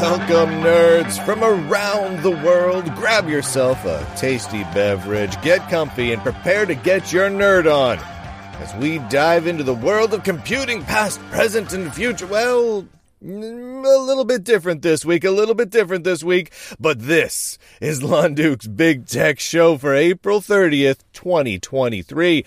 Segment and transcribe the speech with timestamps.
[0.00, 2.84] Welcome, nerds from around the world.
[2.94, 7.98] Grab yourself a tasty beverage, get comfy, and prepare to get your nerd on
[8.62, 12.28] as we dive into the world of computing, past, present, and future.
[12.28, 12.86] Well,
[13.20, 18.00] a little bit different this week, a little bit different this week, but this is
[18.00, 22.44] Lunduke's Big Tech Show for April 30th, 2023.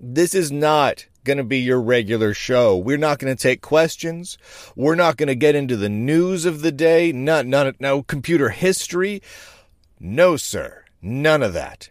[0.00, 2.76] This is not going to be your regular show.
[2.76, 4.38] We're not going to take questions.
[4.76, 7.12] We're not going to get into the news of the day.
[7.12, 9.22] Not, none, no computer history.
[9.98, 10.84] No, sir.
[11.02, 11.90] None of that.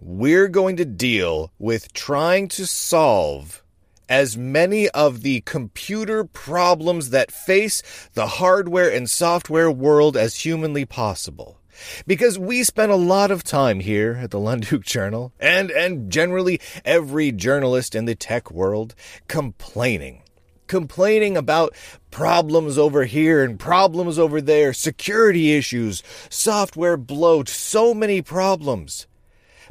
[0.00, 3.62] We're going to deal with trying to solve
[4.08, 7.82] as many of the computer problems that face
[8.12, 11.58] the hardware and software world as humanly possible.
[12.06, 16.60] Because we spend a lot of time here at the Lunduke Journal, and, and generally
[16.84, 18.94] every journalist in the tech world,
[19.28, 20.22] complaining.
[20.66, 21.74] Complaining about
[22.10, 29.06] problems over here and problems over there, security issues, software bloat, so many problems.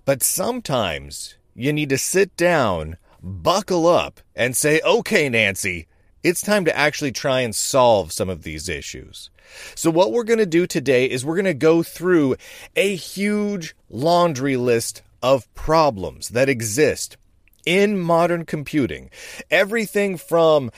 [0.05, 5.88] But sometimes you need to sit down, buckle up, and say, okay, Nancy,
[6.23, 9.30] it's time to actually try and solve some of these issues.
[9.75, 12.36] So, what we're going to do today is we're going to go through
[12.75, 17.17] a huge laundry list of problems that exist
[17.66, 19.09] in modern computing.
[19.49, 20.71] Everything from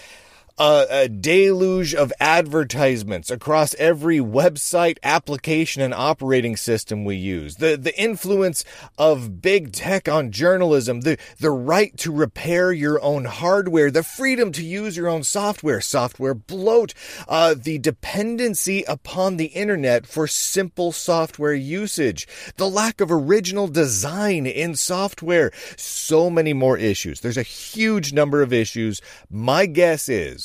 [0.58, 7.56] a, a, deluge of advertisements across every website, application, and operating system we use.
[7.56, 8.64] The, the influence
[8.98, 14.54] of big tech on journalism, the, the right to repair your own hardware, the freedom
[14.54, 16.94] to use your own software, software bloat,
[17.28, 24.46] uh, the dependency upon the internet for simple software usage, the lack of original design
[24.46, 27.20] in software, so many more issues.
[27.20, 29.02] There's a huge number of issues.
[29.30, 30.45] My guess is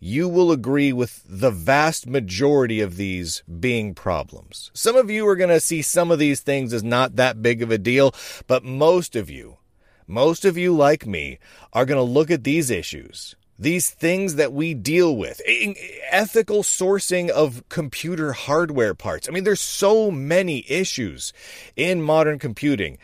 [0.00, 4.70] you will agree with the vast majority of these being problems.
[4.74, 7.62] Some of you are going to see some of these things as not that big
[7.62, 8.14] of a deal,
[8.46, 9.58] but most of you,
[10.06, 11.38] most of you like me,
[11.72, 15.40] are going to look at these issues, these things that we deal with,
[16.10, 19.28] ethical sourcing of computer hardware parts.
[19.28, 21.32] I mean, there's so many issues
[21.74, 22.98] in modern computing.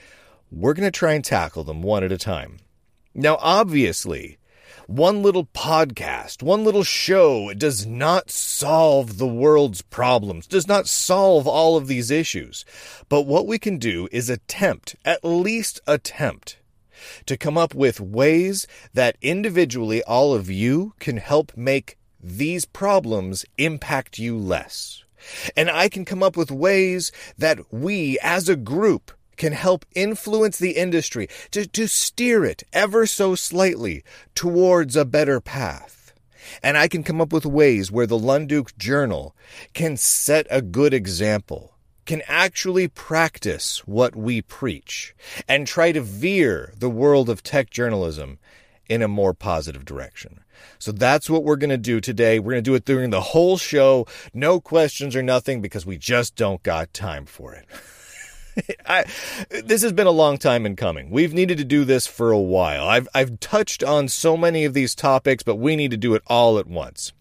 [0.52, 2.58] We're going to try and tackle them one at a time.
[3.14, 4.38] Now, obviously,
[4.86, 11.46] one little podcast, one little show does not solve the world's problems, does not solve
[11.46, 12.64] all of these issues.
[13.08, 16.58] But what we can do is attempt, at least attempt,
[17.26, 23.44] to come up with ways that individually all of you can help make these problems
[23.58, 25.04] impact you less.
[25.56, 30.58] And I can come up with ways that we as a group can help influence
[30.58, 36.12] the industry to, to steer it ever so slightly towards a better path.
[36.62, 39.34] And I can come up with ways where the Lunduke Journal
[39.72, 41.74] can set a good example,
[42.06, 45.14] can actually practice what we preach,
[45.48, 48.38] and try to veer the world of tech journalism
[48.88, 50.40] in a more positive direction.
[50.78, 52.38] So that's what we're going to do today.
[52.38, 54.06] We're going to do it during the whole show.
[54.32, 57.66] No questions or nothing because we just don't got time for it.
[58.86, 59.04] I,
[59.64, 61.10] this has been a long time in coming.
[61.10, 62.86] We've needed to do this for a while.
[62.88, 66.22] I've, I've touched on so many of these topics, but we need to do it
[66.26, 67.12] all at once.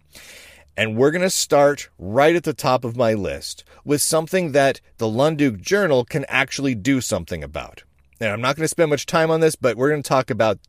[0.76, 4.82] And we're going to start right at the top of my list with something that
[4.98, 7.84] the Lunduke Journal can actually do something about.
[8.20, 10.30] And I'm not going to spend much time on this, but we're going to talk
[10.30, 10.60] about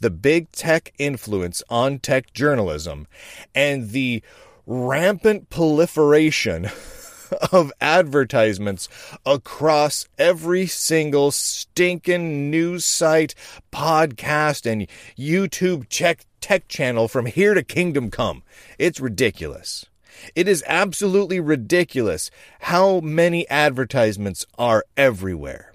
[0.00, 3.06] the big tech influence on tech journalism
[3.54, 4.22] and the
[4.66, 6.70] rampant proliferation
[7.52, 8.88] of advertisements
[9.24, 13.34] across every single stinking news site,
[13.72, 14.86] podcast, and
[15.18, 18.42] YouTube check tech channel from here to kingdom come.
[18.78, 19.86] It's ridiculous.
[20.34, 22.30] It is absolutely ridiculous
[22.60, 25.72] how many advertisements are everywhere.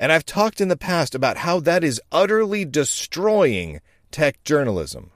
[0.00, 3.80] And I've talked in the past about how that is utterly destroying
[4.10, 5.10] tech journalism.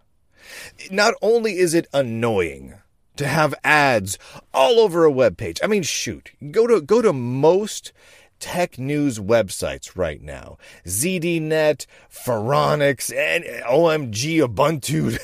[0.90, 2.74] Not only is it annoying,
[3.18, 4.18] to have ads
[4.54, 5.60] all over a web page.
[5.62, 7.92] I mean, shoot, go to go to most
[8.40, 10.58] tech news websites right now.
[10.86, 15.18] ZDNet, Phoronix, and OMG Ubuntu,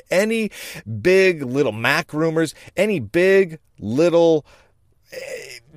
[0.10, 0.50] any
[1.00, 4.46] big little Mac rumors, any big little
[5.12, 5.18] eh,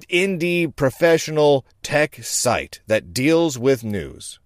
[0.09, 4.39] indie professional tech site that deals with news.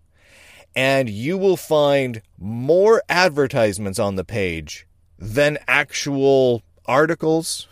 [0.75, 4.87] And you will find more advertisements on the page
[5.17, 7.67] than actual articles,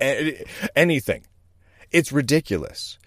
[0.76, 1.24] anything.
[1.92, 2.98] It's ridiculous.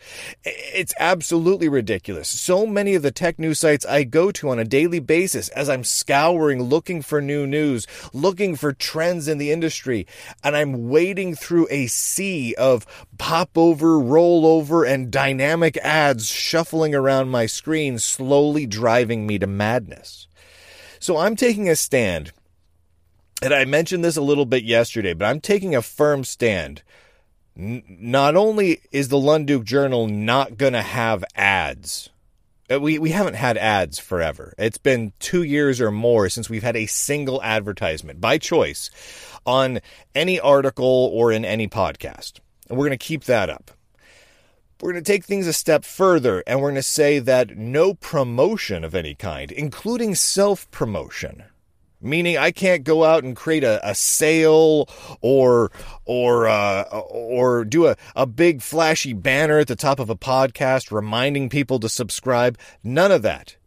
[0.43, 2.29] It's absolutely ridiculous.
[2.29, 5.69] So many of the tech news sites I go to on a daily basis as
[5.69, 10.07] I'm scouring, looking for new news, looking for trends in the industry,
[10.43, 12.85] and I'm wading through a sea of
[13.17, 19.47] pop over, roll over, and dynamic ads shuffling around my screen, slowly driving me to
[19.47, 20.27] madness.
[20.99, 22.31] So I'm taking a stand.
[23.41, 26.83] And I mentioned this a little bit yesterday, but I'm taking a firm stand
[27.59, 32.09] not only is the Lunduke Journal not going to have ads,
[32.71, 34.53] uh, we, we haven't had ads forever.
[34.57, 38.89] It's been two years or more since we've had a single advertisement by choice
[39.45, 39.79] on
[40.15, 42.39] any article or in any podcast.
[42.69, 43.71] And we're going to keep that up.
[44.79, 47.95] We're going to take things a step further and we're going to say that no
[47.95, 51.43] promotion of any kind, including self promotion,
[52.01, 54.89] meaning I can't go out and create a, a sale
[55.21, 55.71] or
[56.05, 60.91] or uh, or do a, a big flashy banner at the top of a podcast
[60.91, 62.57] reminding people to subscribe.
[62.83, 63.57] None of that,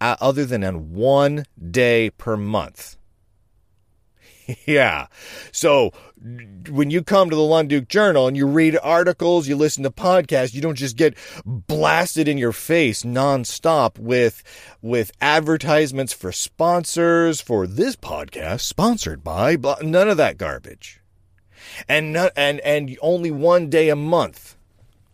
[0.00, 2.96] uh, other than on one day per month.
[4.66, 5.06] yeah.
[5.52, 5.92] So
[6.68, 10.52] when you come to the Lunduke Journal and you read articles, you listen to podcasts,
[10.52, 14.42] you don't just get blasted in your face nonstop with
[14.82, 21.00] with advertisements for sponsors for this podcast sponsored by blah, none of that garbage.
[21.88, 24.56] And not, and and only one day a month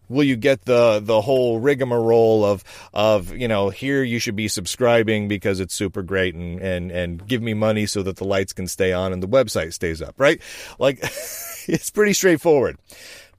[0.08, 4.48] will you get the the whole rigmarole of of you know here you should be
[4.48, 8.52] subscribing because it's super great and and and give me money so that the lights
[8.52, 10.40] can stay on and the website stays up right?
[10.78, 12.78] Like it's pretty straightforward.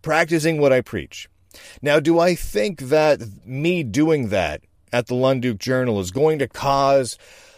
[0.01, 1.29] Practicing what i preach.
[1.81, 4.61] Now do i think that me doing that
[4.93, 7.17] at the lunduke journal is going to cause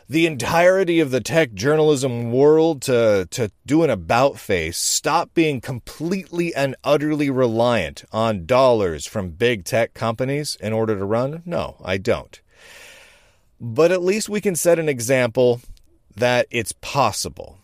[0.10, 5.62] the entirety of the tech journalism world to, to do an about face, stop being
[5.62, 11.44] completely and utterly reliant on dollars from big tech companies in order to run?
[11.46, 12.42] No, I don't.
[13.62, 15.62] But at least we can set an example
[16.16, 17.59] that it's possible.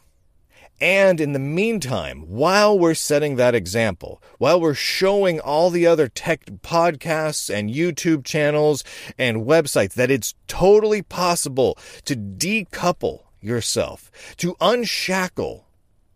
[0.81, 6.09] And in the meantime, while we're setting that example, while we're showing all the other
[6.09, 8.83] tech podcasts and YouTube channels
[9.17, 15.65] and websites that it's totally possible to decouple yourself, to unshackle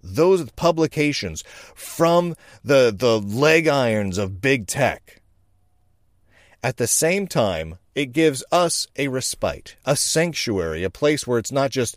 [0.02, 5.22] those publications from the, the leg irons of big tech.
[6.62, 11.52] At the same time, it gives us a respite, a sanctuary, a place where it's
[11.52, 11.96] not just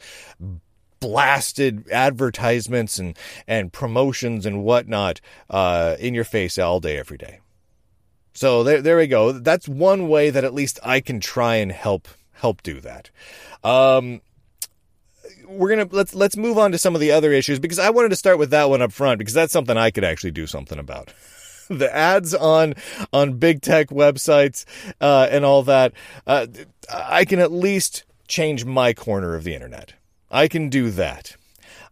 [1.03, 3.19] blasted advertisements and,
[3.49, 5.21] and promotions and whatnot
[5.51, 7.41] uh, in your face all day, every day.
[8.35, 9.33] So there, there we go.
[9.33, 13.11] That's one way that at least I can try and help help do that.
[13.63, 14.23] Um,
[15.47, 18.09] we're gonna let's let's move on to some of the other issues because I wanted
[18.09, 20.79] to start with that one up front because that's something I could actually do something
[20.79, 21.13] about.
[21.69, 22.75] the ads on
[23.13, 24.65] on big tech websites
[25.01, 25.93] uh, and all that,
[26.27, 26.47] uh,
[26.91, 29.95] I can at least change my corner of the internet.
[30.33, 31.37] I can do that.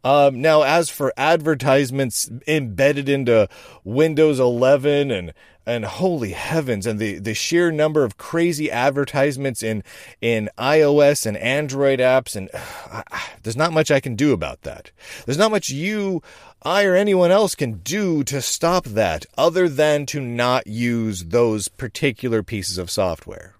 [0.03, 3.49] Um, now, as for advertisements embedded into
[3.85, 5.33] Windows 11 and
[5.67, 9.85] and holy heavens, and the, the sheer number of crazy advertisements in
[10.21, 12.49] in iOS and Android apps, and
[12.91, 13.03] uh,
[13.43, 14.91] there's not much I can do about that.
[15.27, 16.23] There's not much you,
[16.63, 21.69] I, or anyone else can do to stop that, other than to not use those
[21.69, 23.55] particular pieces of software.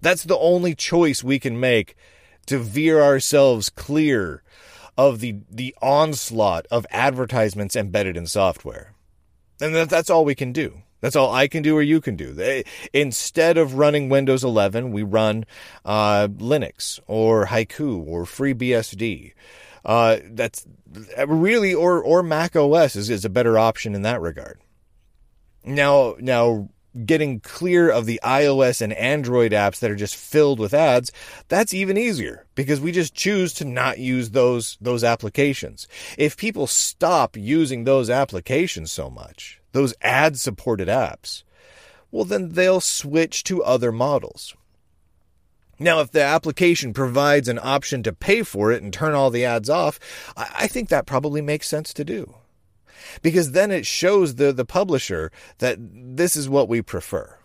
[0.00, 1.96] That's the only choice we can make
[2.46, 4.42] to veer ourselves clear
[4.96, 8.92] of the the onslaught of advertisements embedded in software.
[9.60, 10.82] And that, that's all we can do.
[11.00, 12.32] That's all I can do or you can do.
[12.32, 15.46] They, instead of running Windows 11, we run
[15.84, 19.32] uh, Linux or Haiku or FreeBSD.
[19.82, 20.66] Uh, that's
[21.26, 24.60] really, or or Mac OS is, is a better option in that regard.
[25.64, 26.68] Now, now
[27.04, 31.12] getting clear of the iOS and Android apps that are just filled with ads,
[31.48, 35.86] that's even easier because we just choose to not use those those applications.
[36.18, 41.42] If people stop using those applications so much, those ad supported apps,
[42.10, 44.54] well then they'll switch to other models.
[45.82, 49.46] Now, if the application provides an option to pay for it and turn all the
[49.46, 49.98] ads off,
[50.36, 52.34] I think that probably makes sense to do
[53.22, 57.36] because then it shows the, the publisher that this is what we prefer.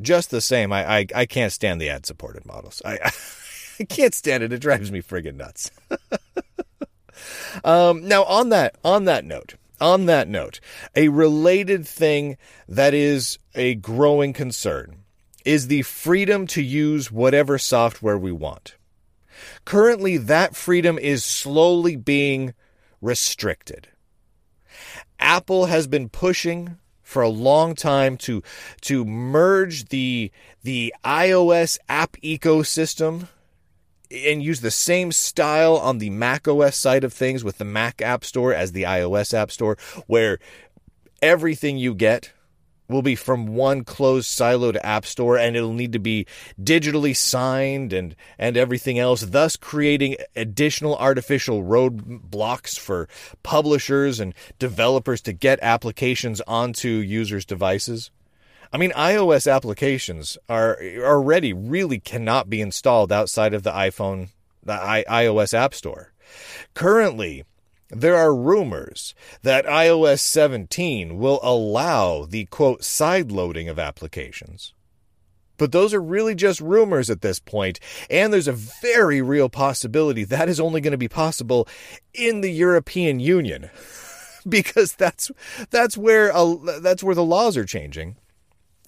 [0.00, 2.80] Just the same, I, I, I can't stand the ad supported models.
[2.84, 3.10] I,
[3.80, 4.52] I can't stand it.
[4.52, 5.70] It drives me friggin' nuts.
[7.64, 10.60] um, now, on that on that note, on that note,
[10.94, 12.36] a related thing
[12.68, 15.04] that is a growing concern
[15.44, 18.76] is the freedom to use whatever software we want.
[19.64, 22.54] Currently, that freedom is slowly being
[23.00, 23.88] restricted.
[25.38, 28.42] Apple has been pushing for a long time to
[28.80, 30.32] to merge the
[30.64, 33.28] the iOS app ecosystem
[34.10, 38.02] and use the same style on the Mac OS side of things with the Mac
[38.02, 39.78] App Store as the iOS App Store,
[40.08, 40.40] where
[41.22, 42.32] everything you get
[42.88, 46.26] will be from one closed siloed app store and it'll need to be
[46.60, 53.08] digitally signed and and everything else thus creating additional artificial roadblocks for
[53.42, 58.10] publishers and developers to get applications onto users devices
[58.70, 64.28] I mean, iOS applications are already really cannot be installed outside of the iPhone,
[64.62, 66.12] the I, iOS App Store.
[66.74, 67.44] Currently,
[67.90, 74.74] there are rumors that iOS 17 will allow the quote side loading of applications.
[75.56, 77.80] But those are really just rumors at this point.
[78.08, 81.66] and there's a very real possibility that is only going to be possible
[82.14, 83.70] in the European Union
[84.48, 85.30] because that's
[85.70, 86.32] that's where
[86.80, 88.16] that's where the laws are changing.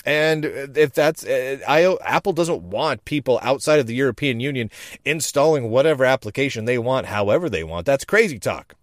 [0.07, 4.71] And if that's, uh, I, Apple doesn't want people outside of the European Union
[5.05, 7.85] installing whatever application they want, however they want.
[7.85, 8.77] That's crazy talk.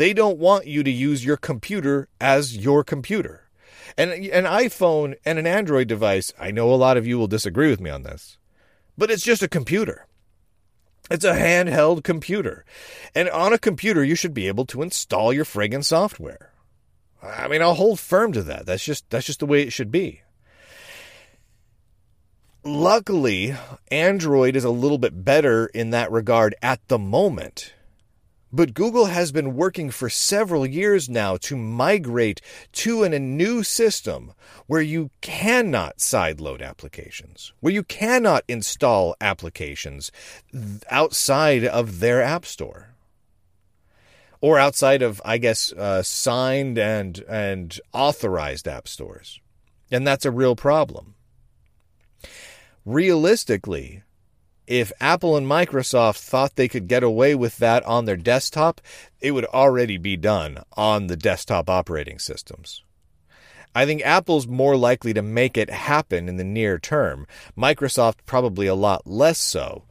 [0.00, 3.50] They don't want you to use your computer as your computer.
[3.98, 7.68] And an iPhone and an Android device, I know a lot of you will disagree
[7.68, 8.38] with me on this,
[8.96, 10.06] but it's just a computer.
[11.10, 12.64] It's a handheld computer.
[13.14, 16.54] And on a computer, you should be able to install your friggin' software.
[17.22, 18.64] I mean, I'll hold firm to that.
[18.64, 20.22] That's just that's just the way it should be.
[22.64, 23.54] Luckily,
[23.90, 27.74] Android is a little bit better in that regard at the moment.
[28.52, 32.40] But Google has been working for several years now to migrate
[32.72, 34.32] to an, a new system
[34.66, 40.10] where you cannot sideload applications, where you cannot install applications
[40.90, 42.90] outside of their app store
[44.40, 49.40] or outside of, I guess, uh, signed and and authorized app stores,
[49.90, 51.14] and that's a real problem.
[52.84, 54.02] Realistically,
[54.70, 58.80] if Apple and Microsoft thought they could get away with that on their desktop,
[59.20, 62.84] it would already be done on the desktop operating systems.
[63.74, 67.26] I think Apple's more likely to make it happen in the near term.
[67.58, 69.82] Microsoft probably a lot less so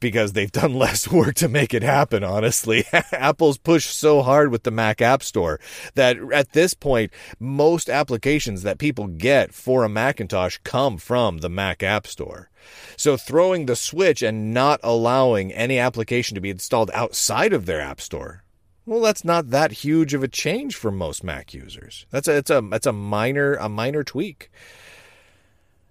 [0.00, 2.84] because they've done less work to make it happen, honestly.
[3.12, 5.60] Apple's pushed so hard with the Mac App Store
[5.94, 11.48] that at this point, most applications that people get for a Macintosh come from the
[11.48, 12.50] Mac App Store.
[12.96, 17.80] So throwing the switch and not allowing any application to be installed outside of their
[17.80, 18.42] App Store.
[18.86, 22.06] Well, that's not that huge of a change for most Mac users.
[22.10, 24.48] That's a it's a that's a minor a minor tweak.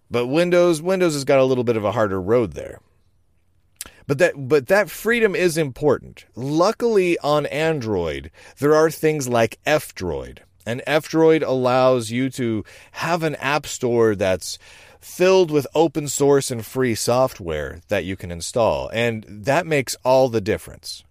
[0.10, 2.80] But Windows Windows has got a little bit of a harder road there.
[4.08, 6.26] But that but that freedom is important.
[6.36, 10.40] Luckily on Android, there are things like F-Droid.
[10.66, 14.58] And F-Droid allows you to have an app store that's
[15.00, 18.90] filled with open source and free software that you can install.
[18.90, 21.04] And that makes all the difference.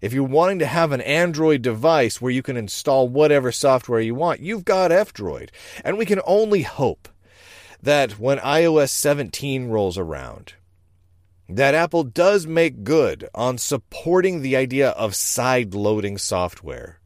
[0.00, 4.14] If you're wanting to have an Android device where you can install whatever software you
[4.14, 5.50] want, you've got F-Droid.
[5.82, 7.08] And we can only hope
[7.82, 10.54] that when iOS 17 rolls around,
[11.48, 17.00] that Apple does make good on supporting the idea of side loading software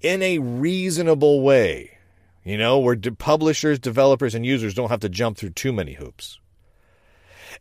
[0.00, 1.98] in a reasonable way,
[2.44, 6.38] you know, where publishers, developers, and users don't have to jump through too many hoops.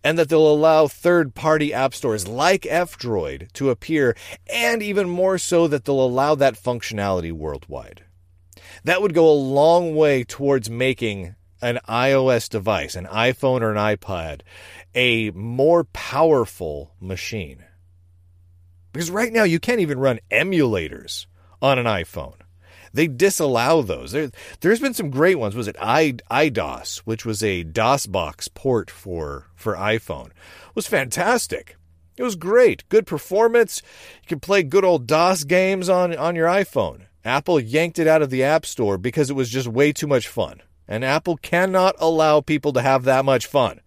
[0.04, 4.16] And that they'll allow third party app stores like F Droid to appear,
[4.48, 8.04] and even more so, that they'll allow that functionality worldwide.
[8.84, 13.78] That would go a long way towards making an iOS device, an iPhone or an
[13.78, 14.42] iPad,
[14.96, 17.64] a more powerful machine.
[18.94, 21.26] Because right now you can't even run emulators
[21.62, 22.36] on an iPhone.
[22.94, 24.12] They disallow those.
[24.12, 24.30] There,
[24.64, 25.56] has been some great ones.
[25.56, 30.28] Was it I, iDOS, which was a DOSBox port for for iPhone?
[30.28, 31.78] It was fantastic.
[32.18, 32.88] It was great.
[32.90, 33.82] Good performance.
[34.24, 37.06] You can play good old DOS games on, on your iPhone.
[37.24, 40.28] Apple yanked it out of the App Store because it was just way too much
[40.28, 40.62] fun.
[40.88, 43.80] And Apple cannot allow people to have that much fun.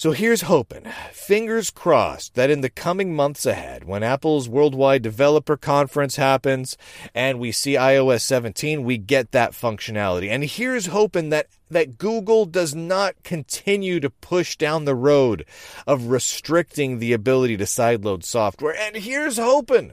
[0.00, 5.58] So here's hoping, fingers crossed, that in the coming months ahead, when Apple's Worldwide Developer
[5.58, 6.78] Conference happens
[7.14, 10.30] and we see iOS 17, we get that functionality.
[10.30, 15.44] And here's hoping that, that Google does not continue to push down the road
[15.86, 18.74] of restricting the ability to sideload software.
[18.74, 19.92] And here's hoping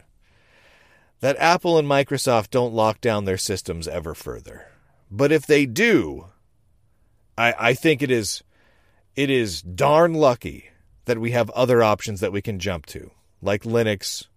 [1.19, 4.67] that Apple and Microsoft don't lock down their systems ever further.
[5.11, 6.27] But if they do,
[7.37, 8.41] I, I think it is
[9.17, 10.69] it is darn lucky
[11.05, 13.09] that we have other options that we can jump to,
[13.41, 14.27] like Linux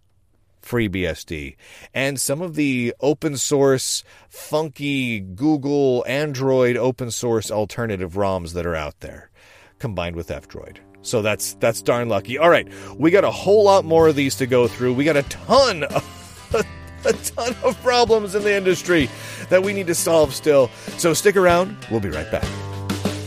[0.63, 1.57] FreeBSD
[1.95, 8.75] and some of the open source, funky Google, Android open source alternative ROMs that are
[8.75, 9.31] out there,
[9.79, 10.79] combined with F-Droid.
[11.03, 12.39] So that's that's darn lucky.
[12.39, 14.95] All right, we got a whole lot more of these to go through.
[14.95, 16.55] We got a ton of
[17.07, 19.09] a ton of problems in the industry
[19.49, 20.69] that we need to solve still.
[20.99, 21.77] So stick around.
[21.91, 22.45] We'll be right back.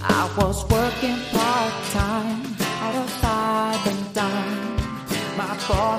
[0.04, 1.33] I was working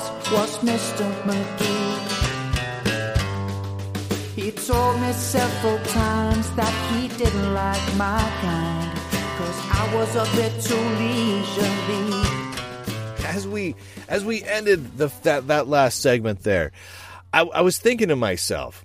[0.05, 1.11] boss was Mr.
[1.23, 1.95] McGee.
[4.35, 8.99] He told me several times that he didn't like my kind,
[9.39, 12.25] cause I was a bit too leisurely.
[13.27, 13.75] As we
[14.09, 16.73] as we ended the that that last segment there,
[17.33, 18.85] I, I was thinking to myself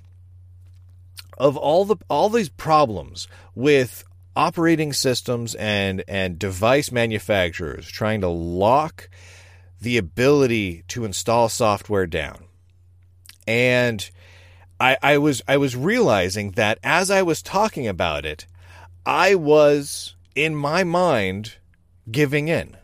[1.38, 4.04] of all the all these problems with
[4.36, 9.10] operating systems and and device manufacturers trying to lock
[9.82, 12.46] the ability to install software down.
[13.48, 14.10] And
[14.80, 18.46] I, I was I was realizing that as I was talking about it,
[19.06, 21.56] I was in my mind
[22.12, 22.78] giving in.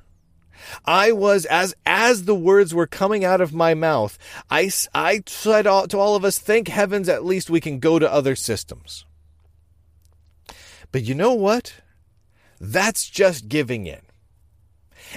[0.86, 4.18] I was as as the words were coming out of my mouth,
[4.50, 8.12] I I said to all of us, "Thank heavens, at least we can go to
[8.12, 9.06] other systems."
[10.92, 11.76] But you know what?
[12.60, 14.05] That's just giving in.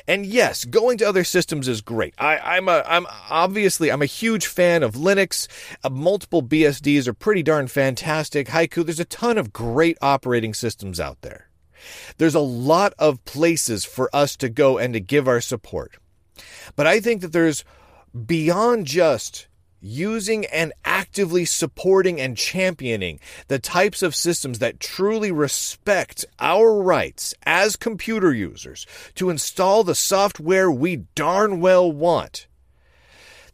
[0.07, 2.15] And yes, going to other systems is great.
[2.19, 5.49] I, am a, I'm obviously, I'm a huge fan of Linux.
[5.83, 8.49] Uh, multiple BSDs are pretty darn fantastic.
[8.49, 11.49] Haiku, there's a ton of great operating systems out there.
[12.19, 15.97] There's a lot of places for us to go and to give our support.
[16.77, 17.65] But I think that there's
[18.27, 19.48] beyond just
[19.81, 27.35] using and actively supporting and championing the types of systems that truly respect our rights
[27.45, 32.47] as computer users to install the software we darn well want.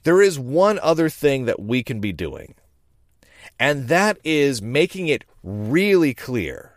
[0.03, 2.55] There is one other thing that we can be doing,
[3.59, 6.73] and that is making it really clear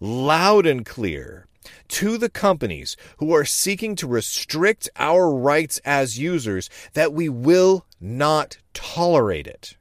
[0.00, 1.46] loud and clear
[1.88, 7.84] to the companies who are seeking to restrict our rights as users that we will
[8.00, 9.76] not tolerate it.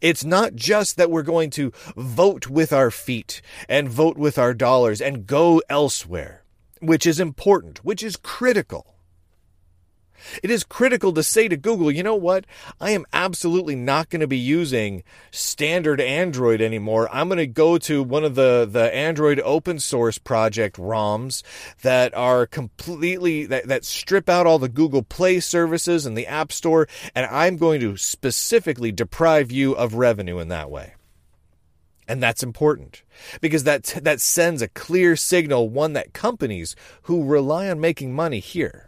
[0.00, 4.54] It's not just that we're going to vote with our feet and vote with our
[4.54, 6.44] dollars and go elsewhere,
[6.80, 8.95] which is important, which is critical.
[10.42, 12.46] It is critical to say to Google, you know what?
[12.80, 17.08] I am absolutely not going to be using standard Android anymore.
[17.12, 21.42] I'm going to go to one of the, the Android open source project ROMs
[21.82, 26.52] that are completely, that, that strip out all the Google Play services and the App
[26.52, 30.94] Store, and I'm going to specifically deprive you of revenue in that way.
[32.08, 33.02] And that's important
[33.40, 38.38] because that, that sends a clear signal, one that companies who rely on making money
[38.38, 38.85] here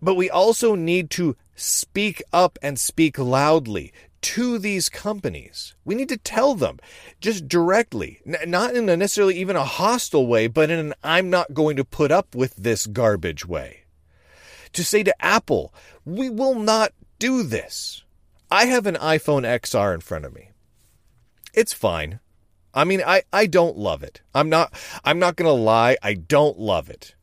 [0.00, 3.92] but we also need to speak up and speak loudly
[4.22, 5.74] to these companies.
[5.84, 6.78] We need to tell them
[7.20, 11.54] just directly, not in a necessarily even a hostile way, but in an I'm not
[11.54, 13.84] going to put up with this garbage way.
[14.72, 15.72] To say to Apple,
[16.04, 18.02] we will not do this.
[18.50, 20.50] I have an iPhone XR in front of me.
[21.54, 22.20] It's fine.
[22.74, 24.20] I mean, I, I don't love it.
[24.34, 27.14] I'm not I'm not gonna lie, I don't love it.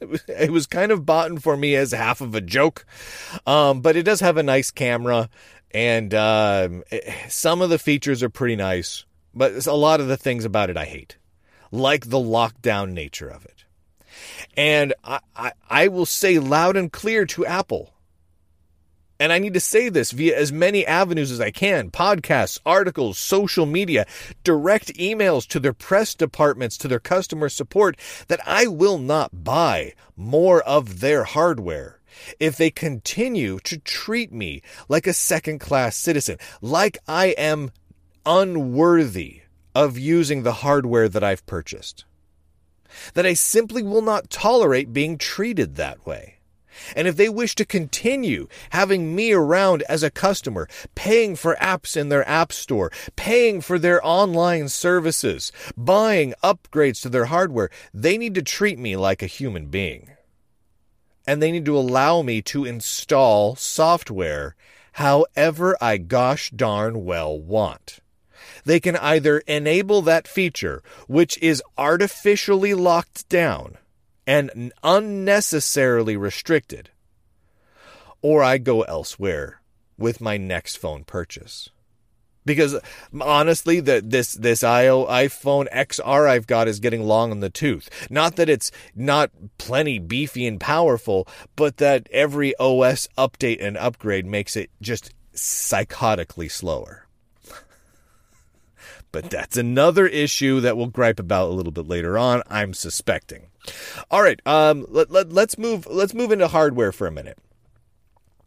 [0.28, 2.84] it was kind of bought for me as half of a joke.
[3.46, 5.28] Um, but it does have a nice camera,
[5.70, 9.04] and uh, it, some of the features are pretty nice.
[9.34, 11.16] But a lot of the things about it I hate,
[11.70, 13.64] like the lockdown nature of it.
[14.56, 17.94] And I, I, I will say loud and clear to Apple
[19.20, 23.18] and I need to say this via as many avenues as I can podcasts, articles,
[23.18, 24.06] social media,
[24.42, 29.92] direct emails to their press departments, to their customer support that I will not buy
[30.16, 32.00] more of their hardware
[32.40, 37.72] if they continue to treat me like a second class citizen, like I am
[38.24, 39.42] unworthy
[39.74, 42.04] of using the hardware that I've purchased.
[43.14, 46.39] That I simply will not tolerate being treated that way.
[46.96, 51.96] And if they wish to continue having me around as a customer, paying for apps
[51.96, 58.18] in their app store, paying for their online services, buying upgrades to their hardware, they
[58.18, 60.10] need to treat me like a human being.
[61.26, 64.56] And they need to allow me to install software
[64.92, 68.00] however I gosh darn well want.
[68.64, 73.78] They can either enable that feature, which is artificially locked down,
[74.30, 76.90] and unnecessarily restricted,
[78.22, 79.60] or I go elsewhere
[79.98, 81.70] with my next phone purchase.
[82.44, 82.78] because
[83.20, 87.90] honestly the this this IO iPhone XR I've got is getting long in the tooth.
[88.08, 94.26] Not that it's not plenty beefy and powerful, but that every OS update and upgrade
[94.26, 97.08] makes it just psychotically slower.
[99.12, 103.49] but that's another issue that we'll gripe about a little bit later on, I'm suspecting.
[104.10, 107.38] All right, um let, let, let's move let's move into hardware for a minute.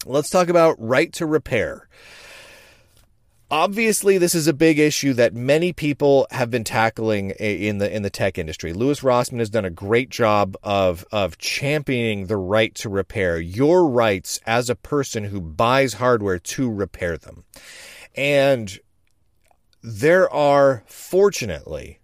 [0.05, 1.87] Let's talk about right to repair.
[3.49, 8.01] Obviously, this is a big issue that many people have been tackling in the in
[8.01, 8.73] the tech industry.
[8.73, 13.87] Louis Rossmann has done a great job of of championing the right to repair, your
[13.87, 17.43] rights as a person who buys hardware to repair them.
[18.15, 18.79] And
[19.83, 21.99] there are fortunately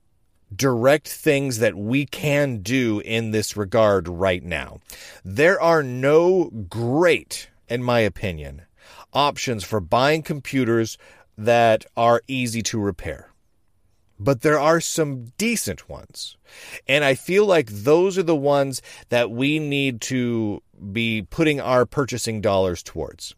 [0.56, 4.80] direct things that we can do in this regard right now.
[5.24, 8.64] There are no great, in my opinion,
[9.14, 10.98] options for buying computers
[11.38, 13.32] that are easy to repair.
[14.20, 16.36] But there are some decent ones.
[16.88, 21.86] And I feel like those are the ones that we need to be putting our
[21.86, 23.34] purchasing dollars towards.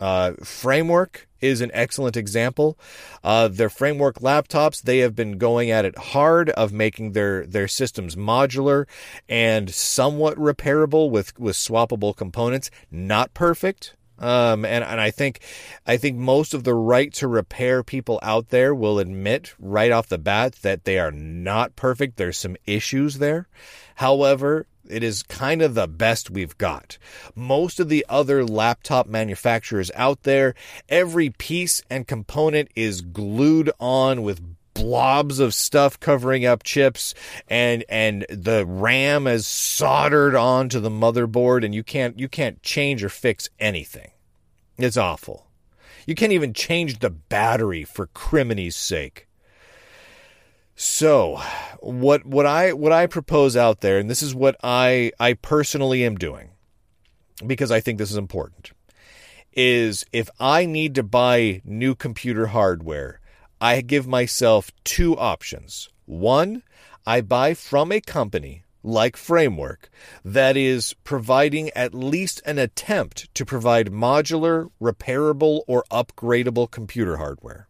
[0.00, 2.78] Uh, framework is an excellent example.
[3.22, 7.68] Uh, their framework laptops, they have been going at it hard of making their, their
[7.68, 8.86] systems modular
[9.28, 12.70] and somewhat repairable with, with swappable components.
[12.90, 15.40] Not perfect, um, and, and I think,
[15.84, 20.08] I think most of the right to repair people out there will admit right off
[20.08, 22.16] the bat that they are not perfect.
[22.16, 23.48] There's some issues there.
[23.96, 26.98] However, it is kind of the best we've got.
[27.34, 30.54] Most of the other laptop manufacturers out there,
[30.88, 34.40] every piece and component is glued on with
[34.74, 37.14] blobs of stuff covering up chips
[37.46, 43.04] and and the RAM is soldered onto the motherboard and you can't you can't change
[43.04, 44.10] or fix anything.
[44.78, 45.46] It's awful.
[46.06, 49.28] You can't even change the battery for crimini's sake.
[50.84, 51.40] So,
[51.78, 56.04] what what I what I propose out there and this is what I I personally
[56.04, 56.50] am doing
[57.46, 58.72] because I think this is important
[59.52, 63.20] is if I need to buy new computer hardware
[63.60, 65.88] I give myself two options.
[66.04, 66.64] One,
[67.06, 69.88] I buy from a company like Framework
[70.24, 77.68] that is providing at least an attempt to provide modular, repairable, or upgradable computer hardware.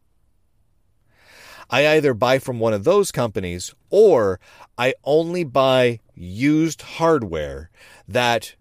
[1.73, 4.39] I either buy from one of those companies or
[4.77, 7.71] I only buy used hardware
[8.07, 8.55] that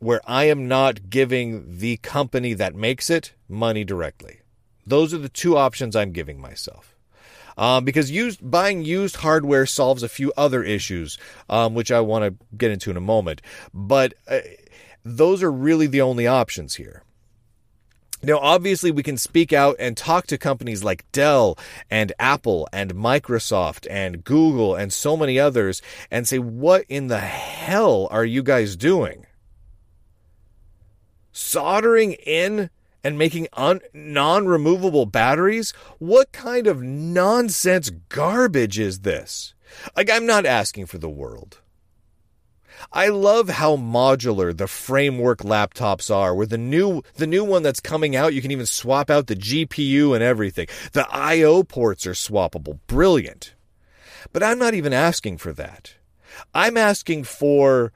[0.00, 4.40] where I am not giving the company that makes it money directly.
[4.84, 6.96] Those are the two options I'm giving myself.
[7.56, 12.24] Um, because used buying used hardware solves a few other issues, um, which I want
[12.24, 13.42] to get into in a moment.
[13.72, 14.40] But uh,
[15.04, 17.04] those are really the only options here.
[18.24, 21.58] Now, obviously, we can speak out and talk to companies like Dell
[21.90, 27.18] and Apple and Microsoft and Google and so many others and say, what in the
[27.18, 29.26] hell are you guys doing?
[31.32, 32.70] Soldering in
[33.02, 35.72] and making un- non removable batteries?
[35.98, 39.54] What kind of nonsense garbage is this?
[39.96, 41.61] Like, I'm not asking for the world.
[42.90, 46.34] I love how modular the framework laptops are.
[46.34, 49.36] With the new the new one that's coming out, you can even swap out the
[49.36, 50.66] GPU and everything.
[50.92, 52.78] The I/O ports are swappable.
[52.86, 53.54] Brilliant.
[54.32, 55.94] But I'm not even asking for that.
[56.54, 57.92] I'm asking for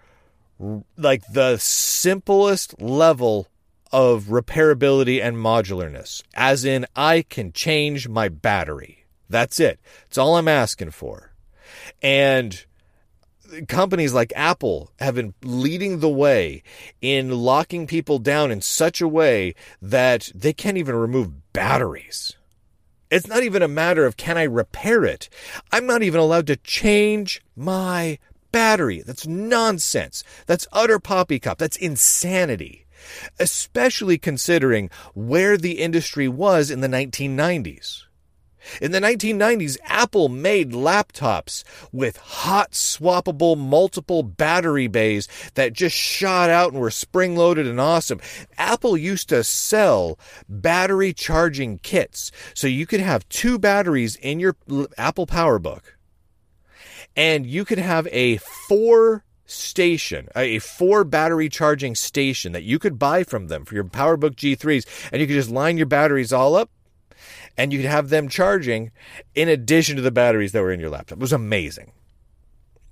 [0.96, 3.48] like the simplest level
[3.92, 9.06] of repairability and modularness, as in, I can change my battery.
[9.28, 9.80] That's it.
[10.02, 11.32] That's all I'm asking for.
[12.02, 12.64] And
[13.68, 16.62] companies like Apple have been leading the way
[17.00, 22.36] in locking people down in such a way that they can't even remove batteries.
[23.10, 25.28] It's not even a matter of can I repair it.
[25.70, 28.18] I'm not even allowed to change my
[28.50, 29.02] battery.
[29.02, 30.24] That's nonsense.
[30.46, 31.58] That's utter poppycock.
[31.58, 32.86] That's insanity
[33.38, 38.05] especially considering where the industry was in the 1990s.
[38.80, 46.50] In the 1990s, Apple made laptops with hot swappable multiple battery bays that just shot
[46.50, 48.20] out and were spring loaded and awesome.
[48.58, 54.56] Apple used to sell battery charging kits so you could have two batteries in your
[54.98, 55.82] Apple PowerBook
[57.16, 58.36] and you could have a
[58.68, 63.84] four station, a four battery charging station that you could buy from them for your
[63.84, 66.70] PowerBook G3s, and you could just line your batteries all up
[67.56, 68.90] and you could have them charging
[69.34, 71.18] in addition to the batteries that were in your laptop.
[71.18, 71.92] It was amazing.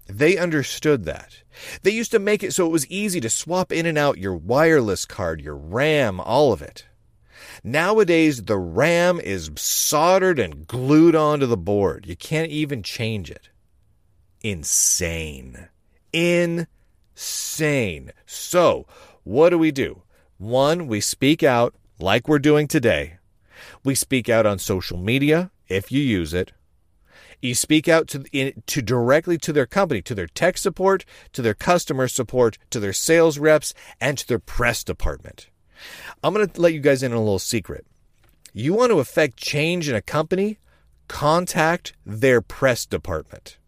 [0.06, 1.42] They understood that.
[1.82, 4.34] They used to make it so it was easy to swap in and out your
[4.34, 6.86] wireless card, your RAM, all of it.
[7.62, 12.04] Nowadays, the RAM is soldered and glued onto the board.
[12.06, 13.48] You can't even change it.
[14.42, 15.68] Insane.
[16.12, 18.12] Insane.
[18.26, 18.86] So,
[19.22, 20.02] what do we do?
[20.36, 23.18] One, we speak out like we're doing today.
[23.82, 26.52] We speak out on social media if you use it.
[27.40, 31.42] You speak out to, in, to directly to their company, to their tech support, to
[31.42, 35.48] their customer support, to their sales reps, and to their press department.
[36.22, 37.86] I'm going to let you guys in on a little secret.
[38.52, 40.58] You want to affect change in a company?
[41.08, 43.58] Contact their press department.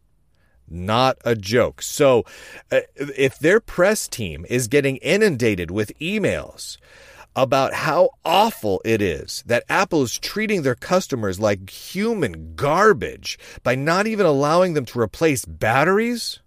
[0.68, 1.82] Not a joke.
[1.82, 2.24] So,
[2.72, 6.78] uh, if their press team is getting inundated with emails
[7.37, 13.75] about how awful it is that Apple is treating their customers like human garbage by
[13.75, 16.40] not even allowing them to replace batteries?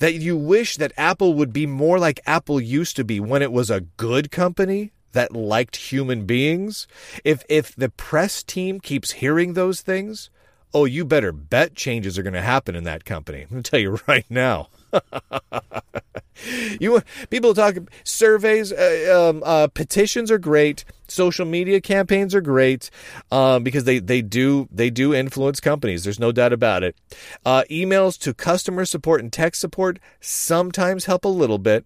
[0.00, 3.52] That you wish that Apple would be more like Apple used to be when it
[3.52, 6.88] was a good company that liked human beings?
[7.24, 10.30] If if the press team keeps hearing those things,
[10.74, 13.42] oh, you better bet changes are going to happen in that company.
[13.42, 14.68] I'm going to tell you right now.
[16.80, 20.84] you people talk surveys, uh, um, uh, petitions are great.
[21.08, 22.90] Social media campaigns are great
[23.30, 26.04] um, because they they do they do influence companies.
[26.04, 26.96] There's no doubt about it.
[27.44, 31.84] Uh, emails to customer support and tech support sometimes help a little bit.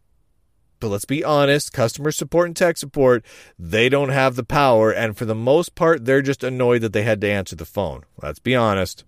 [0.80, 3.24] But let's be honest, customer support and tech support,
[3.58, 4.90] they don't have the power.
[4.90, 8.02] And for the most part, they're just annoyed that they had to answer the phone.
[8.20, 9.02] Let's be honest.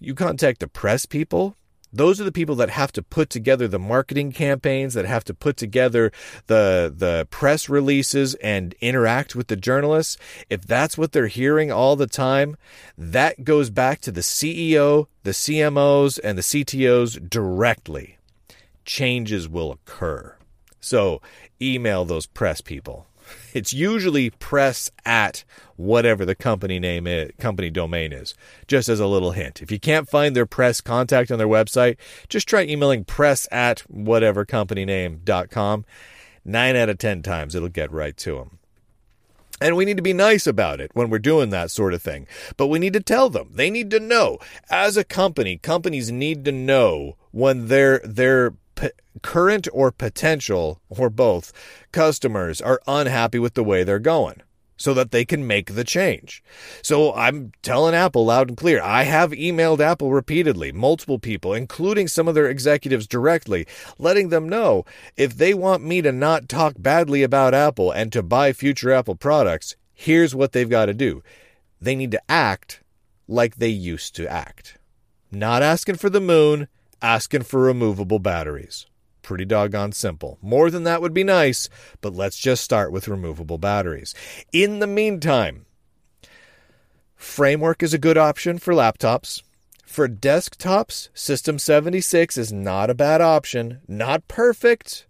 [0.00, 1.54] You contact the press people,
[1.92, 5.34] those are the people that have to put together the marketing campaigns, that have to
[5.34, 6.12] put together
[6.46, 10.16] the the press releases and interact with the journalists.
[10.48, 12.56] If that's what they're hearing all the time,
[12.96, 18.18] that goes back to the CEO, the CMOs, and the CTOs directly.
[18.84, 20.36] Changes will occur.
[20.80, 21.20] So
[21.60, 23.06] email those press people.
[23.52, 25.44] It's usually press at
[25.80, 28.34] whatever the company name is, company domain is.
[28.68, 29.62] Just as a little hint.
[29.62, 31.96] If you can't find their press contact on their website,
[32.28, 35.84] just try emailing press at whatever company name.com.
[36.44, 38.58] Nine out of 10 times it'll get right to them.
[39.62, 42.26] And we need to be nice about it when we're doing that sort of thing.
[42.56, 43.50] But we need to tell them.
[43.52, 44.38] They need to know.
[44.70, 48.54] As a company, companies need to know when their their
[49.20, 51.52] current or potential or both
[51.92, 54.42] customers are unhappy with the way they're going
[54.80, 56.42] so that they can make the change.
[56.82, 58.80] So I'm telling Apple loud and clear.
[58.82, 63.66] I have emailed Apple repeatedly, multiple people, including some of their executives directly,
[63.98, 64.86] letting them know
[65.18, 69.16] if they want me to not talk badly about Apple and to buy future Apple
[69.16, 71.22] products, here's what they've got to do.
[71.78, 72.82] They need to act
[73.28, 74.78] like they used to act.
[75.30, 76.68] Not asking for the moon,
[77.02, 78.86] asking for removable batteries.
[79.30, 80.38] Pretty doggone simple.
[80.42, 81.68] More than that would be nice,
[82.00, 84.12] but let's just start with removable batteries.
[84.52, 85.66] In the meantime,
[87.14, 89.44] Framework is a good option for laptops.
[89.86, 93.82] For desktops, System 76 is not a bad option.
[93.86, 95.06] Not perfect,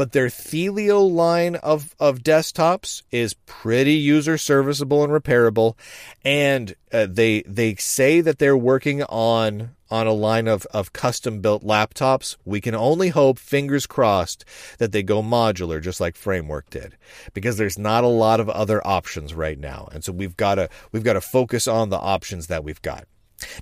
[0.00, 5.76] but their Thelio line of, of desktops is pretty user serviceable and repairable.
[6.24, 11.42] And uh, they they say that they're working on on a line of, of custom
[11.42, 12.34] built laptops.
[12.46, 14.46] We can only hope, fingers crossed,
[14.78, 16.96] that they go modular just like Framework did.
[17.34, 19.86] Because there's not a lot of other options right now.
[19.92, 23.04] And so we've got to we've got to focus on the options that we've got.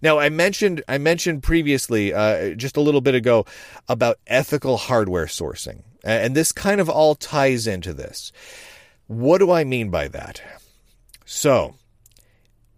[0.03, 3.45] Now, I mentioned I mentioned previously, uh, just a little bit ago,
[3.89, 8.33] about ethical hardware sourcing, and this kind of all ties into this.
[9.07, 10.43] What do I mean by that?
[11.25, 11.75] So,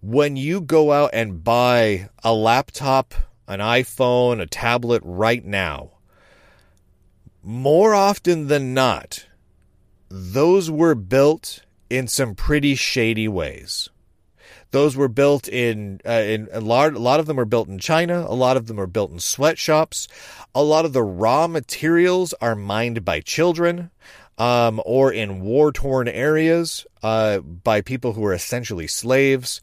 [0.01, 3.15] when you go out and buy a laptop,
[3.47, 5.93] an iPhone, a tablet right now,
[7.43, 9.27] more often than not,
[10.09, 13.89] those were built in some pretty shady ways.
[14.73, 16.95] Those were built in uh, in a lot.
[16.95, 18.25] A lot of them are built in China.
[18.29, 20.07] A lot of them are built in sweatshops.
[20.55, 23.91] A lot of the raw materials are mined by children.
[24.39, 29.61] Um, or in war torn areas uh, by people who are essentially slaves.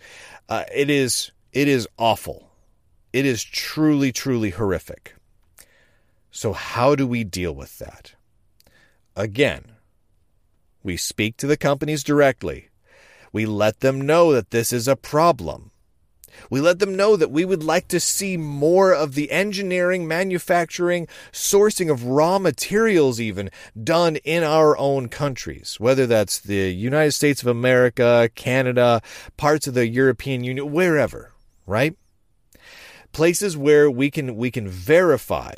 [0.50, 2.52] Uh, it is it is awful.
[3.12, 5.16] It is truly truly horrific.
[6.30, 8.14] So how do we deal with that?
[9.16, 9.72] Again,
[10.84, 12.70] we speak to the companies directly.
[13.38, 15.70] We let them know that this is a problem.
[16.50, 21.08] We let them know that we would like to see more of the engineering, manufacturing,
[21.32, 23.52] sourcing of raw materials, even
[23.84, 29.04] done in our own countries, whether that's the United States of America, Canada,
[29.38, 31.32] parts of the European Union, wherever,
[31.68, 31.96] right?
[33.12, 35.54] Places where we can we can verify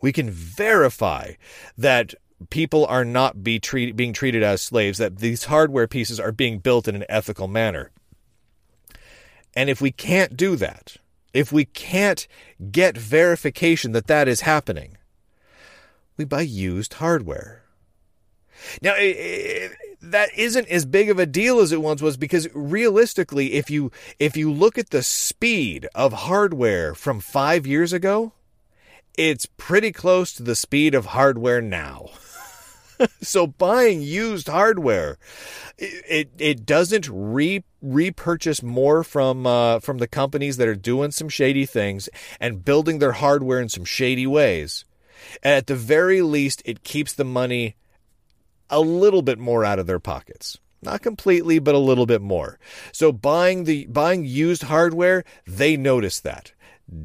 [0.00, 1.32] we can verify
[1.76, 2.14] that
[2.50, 6.58] people are not be treat, being treated as slaves, that these hardware pieces are being
[6.58, 7.90] built in an ethical manner.
[9.54, 10.96] And if we can't do that,
[11.32, 12.26] if we can't
[12.70, 14.96] get verification that that is happening,
[16.16, 17.62] we buy used hardware.
[18.80, 22.48] Now, it, it, that isn't as big of a deal as it once was because
[22.54, 28.32] realistically, if you if you look at the speed of hardware from five years ago,
[29.16, 32.10] it's pretty close to the speed of hardware now.
[33.22, 35.18] so buying used hardware,
[35.78, 41.28] it it, doesn't re repurchase more from uh, from the companies that are doing some
[41.28, 42.08] shady things
[42.40, 44.84] and building their hardware in some shady ways.
[45.42, 47.76] At the very least, it keeps the money
[48.70, 50.58] a little bit more out of their pockets.
[50.82, 52.58] Not completely, but a little bit more.
[52.92, 56.52] So buying the buying used hardware, they notice that.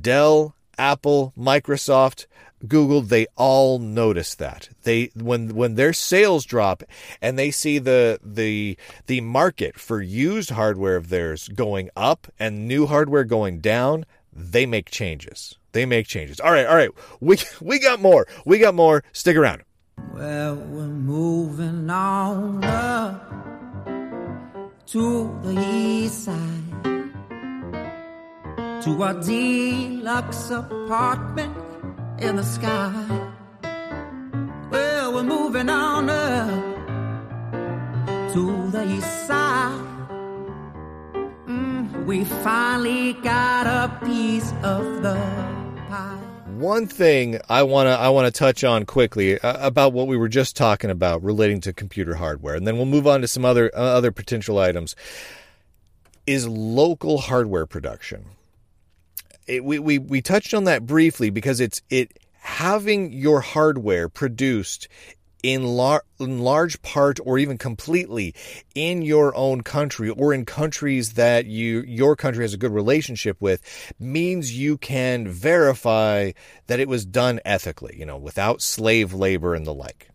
[0.01, 2.25] Dell, Apple, Microsoft,
[2.67, 4.69] Google, they all notice that.
[4.81, 6.81] They when when their sales drop
[7.21, 12.67] and they see the the the market for used hardware of theirs going up and
[12.67, 15.55] new hardware going down, they make changes.
[15.71, 16.39] They make changes.
[16.39, 16.89] All right, all right.
[17.19, 18.25] We we got more.
[18.43, 19.03] We got more.
[19.13, 19.61] Stick around.
[20.15, 23.29] Well, we're moving on up
[24.87, 26.90] to the east side
[28.83, 31.55] to a deluxe apartment
[32.17, 33.29] in the sky.
[34.71, 36.49] Well, we're moving on up
[38.33, 39.87] to the east side.
[41.47, 45.15] Mm, we finally got a piece of the
[45.87, 46.17] pie
[46.47, 50.15] one thing I want to I want to touch on quickly uh, about what we
[50.15, 53.45] were just talking about relating to computer hardware, and then we'll move on to some
[53.45, 54.95] other uh, other potential items.
[56.27, 58.25] Is local hardware production.
[59.47, 64.87] It, we, we we touched on that briefly because it's it having your hardware produced
[65.43, 68.33] in, lar- in large part or even completely
[68.75, 73.37] in your own country or in countries that you your country has a good relationship
[73.39, 73.61] with
[73.99, 76.31] means you can verify
[76.67, 80.09] that it was done ethically, you know, without slave labor and the like.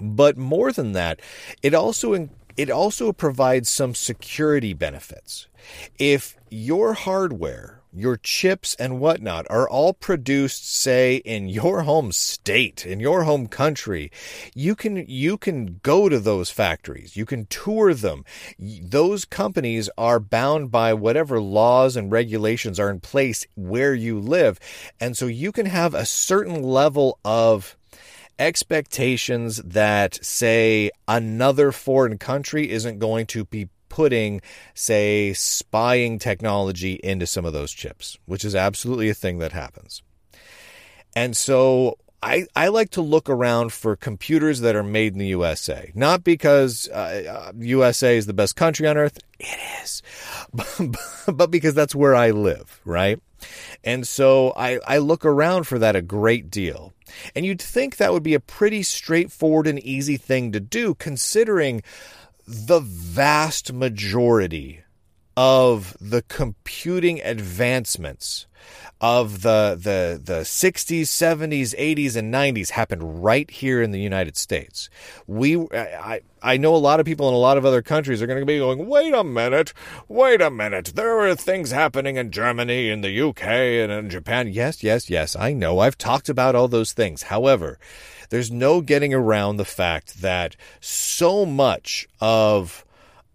[0.00, 1.20] But more than that,
[1.62, 5.46] it also it also provides some security benefits.
[5.98, 12.84] If your hardware your chips and whatnot are all produced say in your home state
[12.84, 14.10] in your home country
[14.54, 17.16] you can you can go to those factories.
[17.16, 18.24] You can tour them.
[18.58, 24.58] Those companies are bound by whatever laws and regulations are in place where you live.
[25.00, 27.76] And so you can have a certain level of
[28.38, 34.40] expectations that say another foreign country isn't going to be putting,
[34.74, 40.02] say, spying technology into some of those chips, which is absolutely a thing that happens.
[41.14, 45.28] And so I, I like to look around for computers that are made in the
[45.28, 45.92] USA.
[45.94, 50.02] Not because uh, USA is the best country on earth, it is,
[51.32, 53.22] but because that's where I live, right?
[53.84, 56.94] And so I, I look around for that a great deal.
[57.36, 61.82] And you'd think that would be a pretty straightforward and easy thing to do, considering
[62.46, 64.82] the vast majority
[65.36, 68.46] of the computing advancements
[69.00, 74.36] of the the the 60s, 70s, 80s and 90s happened right here in the United
[74.36, 74.88] States.
[75.26, 78.26] We I I know a lot of people in a lot of other countries are
[78.26, 79.72] going to be going, "Wait a minute.
[80.08, 80.92] Wait a minute.
[80.94, 83.42] There are things happening in Germany, in the UK,
[83.82, 85.36] and in Japan." Yes, yes, yes.
[85.36, 85.80] I know.
[85.80, 87.24] I've talked about all those things.
[87.24, 87.78] However,
[88.30, 92.84] there's no getting around the fact that so much of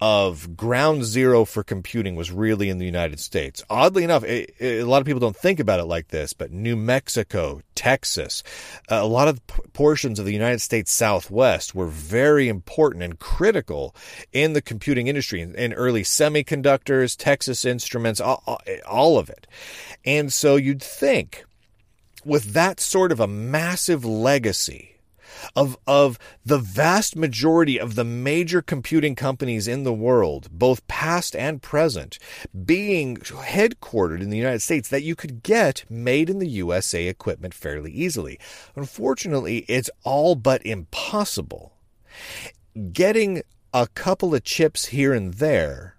[0.01, 3.63] of ground zero for computing was really in the United States.
[3.69, 6.51] Oddly enough, it, it, a lot of people don't think about it like this, but
[6.51, 8.41] New Mexico, Texas,
[8.89, 13.93] uh, a lot of portions of the United States Southwest were very important and critical
[14.31, 19.47] in the computing industry, in, in early semiconductors, Texas Instruments, all, all of it.
[20.05, 21.43] And so you'd think
[22.25, 24.99] with that sort of a massive legacy
[25.55, 31.35] of of the vast majority of the major computing companies in the world, both past
[31.35, 32.19] and present,
[32.65, 37.53] being headquartered in the United States, that you could get made in the USA equipment
[37.53, 38.39] fairly easily.
[38.75, 41.73] Unfortunately, it's all but impossible.
[42.91, 43.43] Getting
[43.73, 45.95] a couple of chips here and there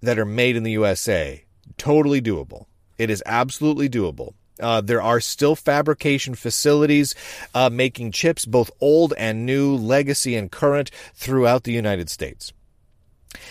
[0.00, 1.44] that are made in the USA,
[1.76, 2.66] totally doable.
[2.96, 4.34] It is absolutely doable.
[4.60, 7.14] Uh, there are still fabrication facilities
[7.54, 12.52] uh, making chips, both old and new, legacy and current, throughout the United States.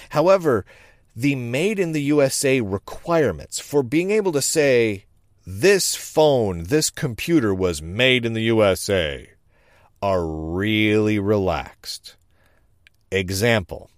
[0.09, 0.65] However,
[1.15, 5.05] the made in the USA requirements for being able to say,
[5.45, 9.29] this phone, this computer was made in the USA,
[10.01, 12.15] are really relaxed.
[13.11, 13.89] Example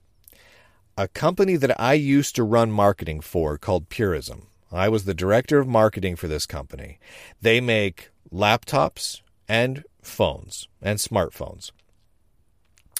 [0.97, 4.47] A company that I used to run marketing for called Purism.
[4.72, 6.99] I was the director of marketing for this company.
[7.41, 11.72] They make laptops and phones and smartphones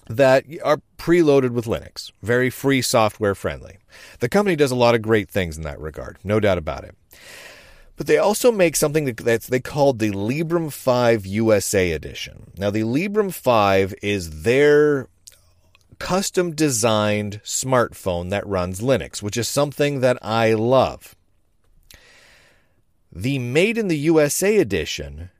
[0.08, 3.78] that are preloaded with Linux, very free software friendly.
[4.20, 6.96] The company does a lot of great things in that regard, no doubt about it.
[7.96, 12.52] But they also make something that they called the Librem 5 USA edition.
[12.58, 15.08] Now, the Librem 5 is their
[16.00, 21.16] custom designed smartphone that runs Linux, which is something that I love.
[23.12, 25.32] The Made in the USA edition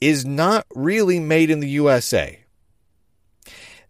[0.00, 2.40] is not really made in the USA.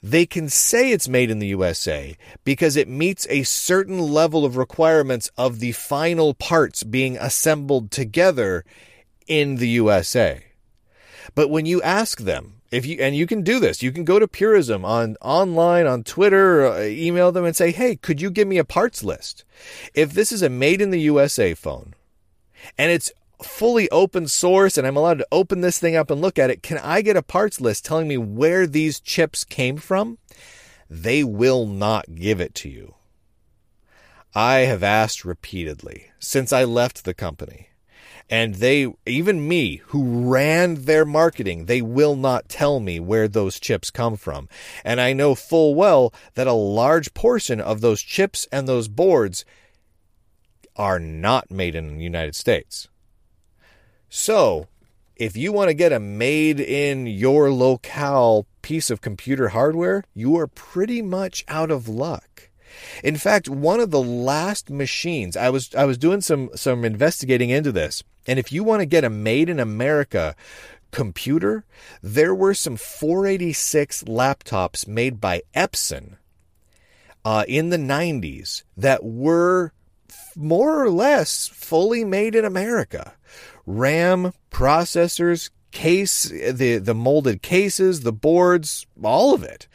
[0.02, 4.56] They can say it's made in the USA because it meets a certain level of
[4.56, 8.64] requirements of the final parts being assembled together
[9.26, 10.44] in the USA.
[11.34, 14.18] But when you ask them, if you and you can do this, you can go
[14.18, 18.48] to Purism on online on Twitter, uh, email them and say, "Hey, could you give
[18.48, 19.44] me a parts list?
[19.94, 21.94] If this is a made in the USA phone
[22.76, 23.12] and it's
[23.42, 26.62] fully open source and I'm allowed to open this thing up and look at it,
[26.62, 30.18] can I get a parts list telling me where these chips came from?
[30.88, 32.94] They will not give it to you.
[34.34, 37.70] I have asked repeatedly since I left the company.
[38.28, 43.60] And they, even me, who ran their marketing, they will not tell me where those
[43.60, 44.48] chips come from.
[44.84, 49.44] And I know full well that a large portion of those chips and those boards
[50.74, 52.88] are not made in the United States.
[54.08, 54.66] So,
[55.14, 60.36] if you want to get a made in your locale piece of computer hardware, you
[60.36, 62.50] are pretty much out of luck.
[63.02, 67.50] In fact, one of the last machines I was I was doing some some investigating
[67.50, 70.34] into this, and if you want to get a made in America
[70.90, 71.64] computer,
[72.02, 76.16] there were some 486 laptops made by Epson
[77.24, 79.72] uh, in the 90s that were
[80.36, 83.14] more or less fully made in America.
[83.66, 89.68] RAM, processors, case, the, the molded cases, the boards, all of it.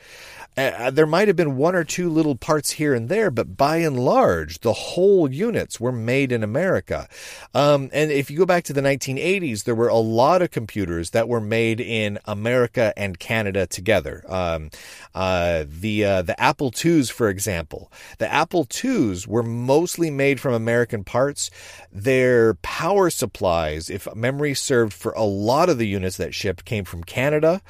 [0.57, 3.77] Uh, there might have been one or two little parts here and there, but by
[3.77, 7.07] and large, the whole units were made in America.
[7.53, 11.11] Um, and if you go back to the 1980s, there were a lot of computers
[11.11, 14.25] that were made in America and Canada together.
[14.27, 14.71] Um,
[15.15, 20.53] uh, the uh, the Apple IIs, for example, the Apple IIs were mostly made from
[20.53, 21.49] American parts.
[21.93, 26.83] Their power supplies, if memory served, for a lot of the units that shipped came
[26.83, 27.61] from Canada.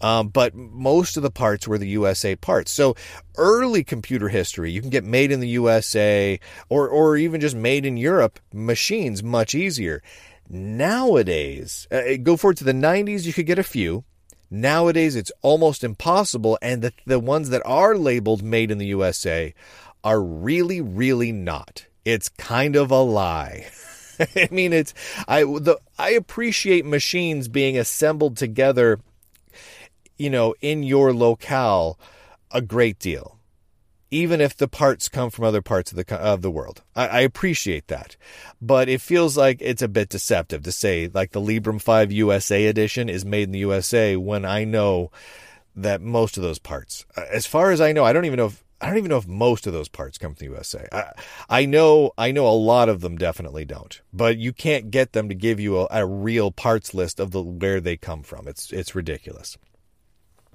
[0.00, 2.70] Um, but most of the parts were the USA parts.
[2.70, 2.96] So
[3.36, 6.38] early computer history, you can get made in the USA
[6.68, 10.02] or, or even just made in Europe machines much easier.
[10.48, 14.04] Nowadays, uh, go forward to the 90s, you could get a few.
[14.50, 19.52] Nowadays, it's almost impossible, and the, the ones that are labeled made in the USA
[20.04, 21.86] are really, really not.
[22.04, 23.66] It's kind of a lie.
[24.36, 24.94] I mean, it's
[25.26, 29.00] I the I appreciate machines being assembled together
[30.16, 31.98] you know, in your locale
[32.50, 33.38] a great deal,
[34.10, 36.82] even if the parts come from other parts of the of the world.
[36.94, 38.16] I, I, appreciate that,
[38.60, 42.66] but it feels like it's a bit deceptive to say like the Librem Five USA
[42.66, 45.10] edition is made in the USA when I know
[45.74, 48.46] that most of those parts, uh, as far as I know, I don't even know
[48.46, 48.62] if.
[48.78, 50.86] I don't even know if most of those parts come from the USA.
[50.92, 51.04] I,
[51.48, 55.30] I know I know a lot of them definitely don't, but you can't get them
[55.30, 58.46] to give you a, a real parts list of the where they come from.
[58.46, 59.56] It's it's ridiculous.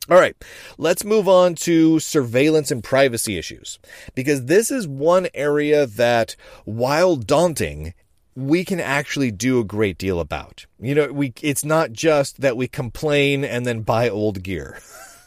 [0.09, 0.35] All right,
[0.79, 3.77] let's move on to surveillance and privacy issues
[4.15, 6.35] because this is one area that,
[6.65, 7.93] while daunting,
[8.35, 10.65] we can actually do a great deal about.
[10.79, 14.79] You know, we it's not just that we complain and then buy old gear.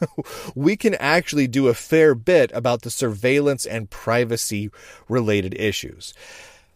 [0.57, 4.71] we can actually do a fair bit about the surveillance and privacy
[5.09, 6.15] related issues.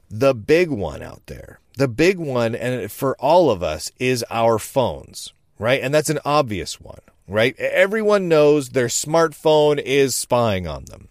[0.09, 4.61] The big one out there, the big one and for all of us is our
[4.61, 5.83] phones, right?
[5.83, 7.55] And that's an obvious one right?
[7.59, 11.09] Everyone knows their smartphone is spying on them.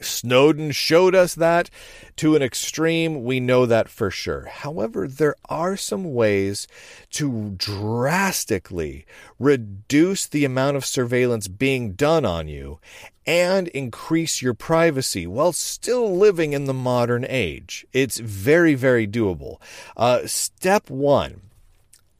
[0.00, 1.70] Snowden showed us that
[2.16, 3.24] to an extreme.
[3.24, 4.46] We know that for sure.
[4.46, 6.66] However, there are some ways
[7.10, 9.06] to drastically
[9.38, 12.80] reduce the amount of surveillance being done on you
[13.26, 17.86] and increase your privacy while still living in the modern age.
[17.92, 19.60] It's very, very doable.
[19.96, 21.42] Uh, step one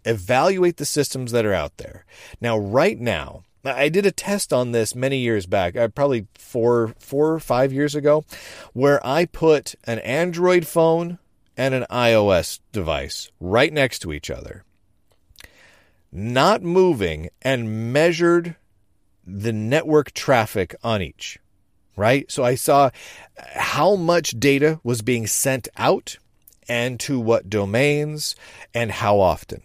[0.05, 2.05] evaluate the systems that are out there.
[2.41, 6.95] Now, right now, I did a test on this many years back, uh, probably four,
[6.99, 8.25] four or five years ago,
[8.73, 11.19] where I put an Android phone
[11.57, 14.65] and an iOS device right next to each other.
[16.13, 18.55] not moving and measured
[19.27, 21.39] the network traffic on each,
[21.97, 22.31] right?
[22.31, 22.91] So I saw
[23.55, 26.19] how much data was being sent out
[26.69, 28.37] and to what domains
[28.75, 29.63] and how often.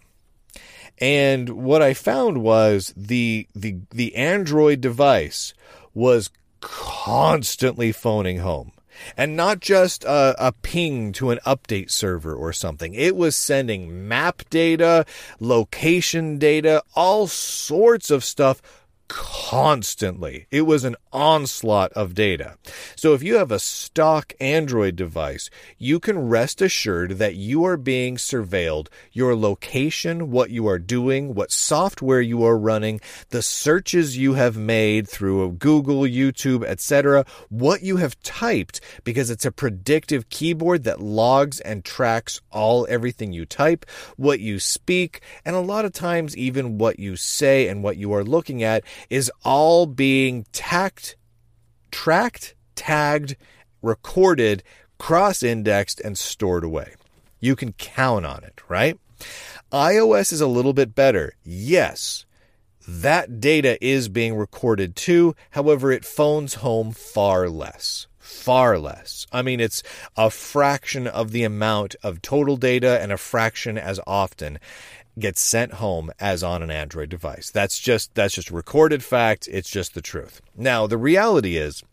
[0.99, 5.53] And what I found was the the the Android device
[5.93, 6.29] was
[6.61, 8.71] constantly phoning home.
[9.15, 12.95] And not just a, a, ping to an update server or something.
[12.95, 15.05] It was sending map data,
[15.39, 18.59] location data, all sorts of stuff
[19.07, 20.47] constantly.
[20.51, 22.57] It was an onslaught of data.
[22.95, 27.77] So if you have a stock Android device, you can rest assured that you are
[27.77, 28.87] being surveilled.
[29.11, 32.99] Your location, what you are doing, what software you are running,
[33.29, 39.45] the searches you have made through Google, YouTube, etc., what you have typed because it's
[39.45, 43.85] a predictive keyboard that logs and tracks all everything you type,
[44.17, 48.13] what you speak, and a lot of times even what you say and what you
[48.13, 51.15] are looking at is all being tacked,
[51.91, 53.35] tracked, tagged,
[53.81, 54.63] recorded,
[54.97, 56.93] cross indexed, and stored away.
[57.39, 58.99] You can count on it, right?
[59.71, 61.33] iOS is a little bit better.
[61.43, 62.25] Yes,
[62.87, 65.35] that data is being recorded too.
[65.51, 68.07] However, it phones home far less.
[68.17, 69.25] Far less.
[69.31, 69.83] I mean, it's
[70.15, 74.59] a fraction of the amount of total data and a fraction as often
[75.19, 77.49] gets sent home as on an Android device.
[77.49, 79.47] That's just that's just recorded fact.
[79.51, 80.41] It's just the truth.
[80.55, 81.83] Now, the reality is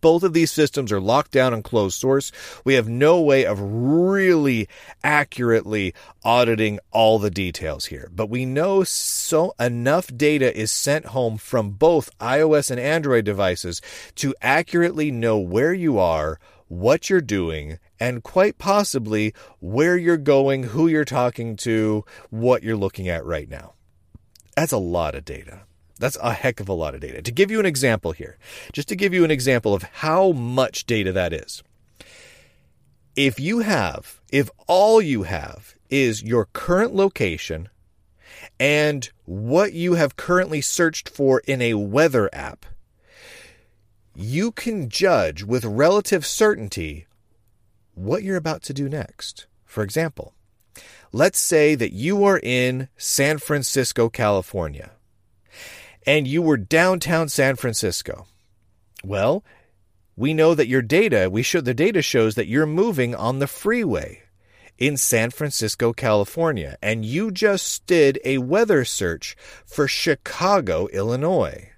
[0.00, 2.30] both of these systems are locked down and closed source.
[2.64, 4.68] We have no way of really
[5.02, 11.38] accurately auditing all the details here, but we know so enough data is sent home
[11.38, 13.82] from both iOS and Android devices
[14.16, 20.64] to accurately know where you are, what you're doing, and quite possibly where you're going,
[20.64, 23.74] who you're talking to, what you're looking at right now.
[24.56, 25.60] That's a lot of data.
[25.98, 27.20] That's a heck of a lot of data.
[27.20, 28.38] To give you an example here,
[28.72, 31.62] just to give you an example of how much data that is.
[33.14, 37.68] If you have, if all you have is your current location
[38.58, 42.64] and what you have currently searched for in a weather app,
[44.14, 47.06] you can judge with relative certainty
[48.00, 49.46] what you're about to do next.
[49.64, 50.34] For example,
[51.12, 54.92] let's say that you are in San Francisco, California,
[56.06, 58.26] and you were downtown San Francisco.
[59.04, 59.44] Well,
[60.16, 63.46] we know that your data, we show the data shows that you're moving on the
[63.46, 64.22] freeway
[64.78, 69.36] in San Francisco, California, and you just did a weather search
[69.66, 71.69] for Chicago, Illinois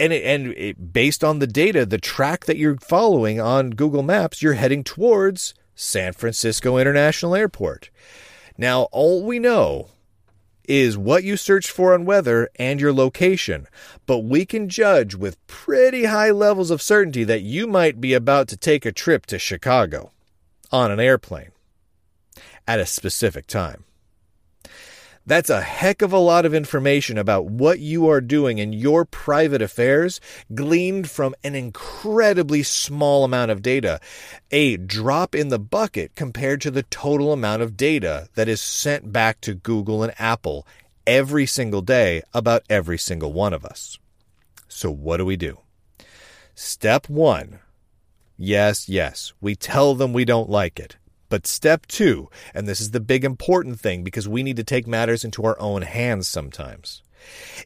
[0.00, 4.02] and it, and it, based on the data, the track that you're following on Google
[4.02, 7.90] Maps, you're heading towards San Francisco International Airport.
[8.56, 9.88] Now, all we know
[10.66, 13.66] is what you searched for on weather and your location,
[14.06, 18.48] but we can judge with pretty high levels of certainty that you might be about
[18.48, 20.12] to take a trip to Chicago
[20.72, 21.50] on an airplane
[22.66, 23.84] at a specific time.
[25.30, 29.04] That's a heck of a lot of information about what you are doing in your
[29.04, 30.20] private affairs,
[30.56, 34.00] gleaned from an incredibly small amount of data.
[34.50, 39.12] A drop in the bucket compared to the total amount of data that is sent
[39.12, 40.66] back to Google and Apple
[41.06, 44.00] every single day about every single one of us.
[44.66, 45.60] So, what do we do?
[46.56, 47.60] Step one
[48.36, 50.96] yes, yes, we tell them we don't like it.
[51.30, 54.86] But step two, and this is the big important thing because we need to take
[54.86, 57.02] matters into our own hands sometimes,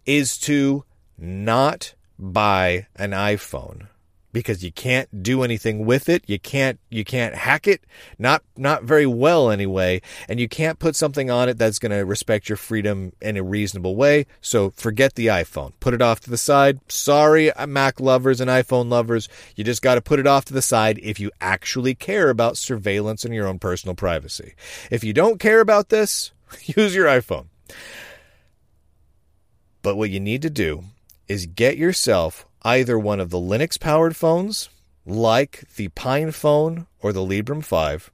[0.07, 0.85] is to
[1.19, 3.89] not buy an iPhone
[4.35, 6.25] because you can't do anything with it.
[6.27, 7.83] You can't you can't hack it,
[8.19, 12.05] not not very well anyway, and you can't put something on it that's going to
[12.05, 14.27] respect your freedom in a reasonable way.
[14.43, 15.73] So forget the iPhone.
[15.81, 16.81] Put it off to the side.
[16.89, 20.53] Sorry, uh, Mac lovers and iPhone lovers, you just got to put it off to
[20.53, 24.55] the side if you actually care about surveillance and your own personal privacy.
[24.91, 26.33] If you don't care about this,
[26.65, 27.47] use your iPhone.
[29.81, 30.85] But what you need to do
[31.29, 34.71] is get yourself either one of the Linux powered phones,
[35.05, 38.11] like the Pine phone or the Librem 5,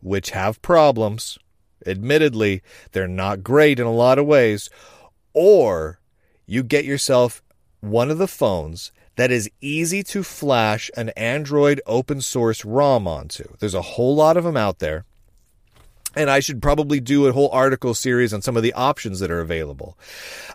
[0.00, 1.38] which have problems.
[1.86, 2.62] Admittedly,
[2.92, 4.68] they're not great in a lot of ways.
[5.32, 6.00] Or
[6.46, 7.42] you get yourself
[7.80, 13.44] one of the phones that is easy to flash an Android open source ROM onto.
[13.58, 15.04] There's a whole lot of them out there.
[16.14, 19.30] And I should probably do a whole article series on some of the options that
[19.30, 19.98] are available.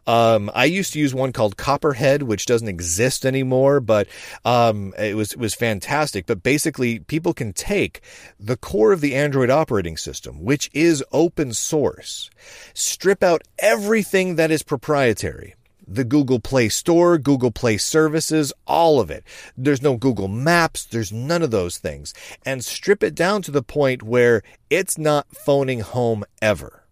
[0.07, 4.07] Um, I used to use one called Copperhead, which doesn't exist anymore, but
[4.45, 6.25] um, it was it was fantastic.
[6.25, 8.01] But basically, people can take
[8.39, 12.29] the core of the Android operating system, which is open source,
[12.73, 15.55] strip out everything that is proprietary
[15.87, 19.23] the Google Play Store, Google Play Services, all of it.
[19.57, 22.13] There's no Google Maps, there's none of those things.
[22.45, 26.83] And strip it down to the point where it's not phoning home ever.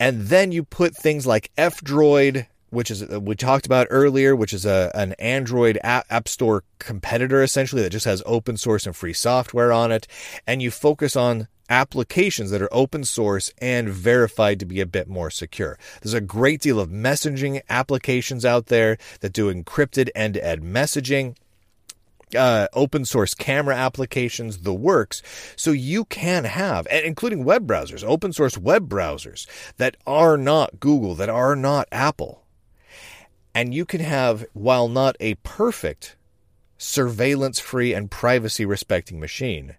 [0.00, 4.52] And then you put things like F Droid, which is we talked about earlier, which
[4.52, 8.94] is a an Android app, app store competitor essentially that just has open source and
[8.94, 10.06] free software on it,
[10.46, 15.08] and you focus on applications that are open source and verified to be a bit
[15.08, 15.78] more secure.
[16.02, 20.62] There's a great deal of messaging applications out there that do encrypted end to end
[20.62, 21.36] messaging.
[22.36, 25.22] Uh, open source camera applications, the works.
[25.56, 29.46] So you can have, including web browsers, open source web browsers
[29.78, 32.44] that are not Google, that are not Apple.
[33.54, 36.16] And you can have, while not a perfect
[36.76, 39.76] surveillance free and privacy respecting machine,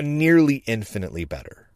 [0.00, 1.68] nearly infinitely better.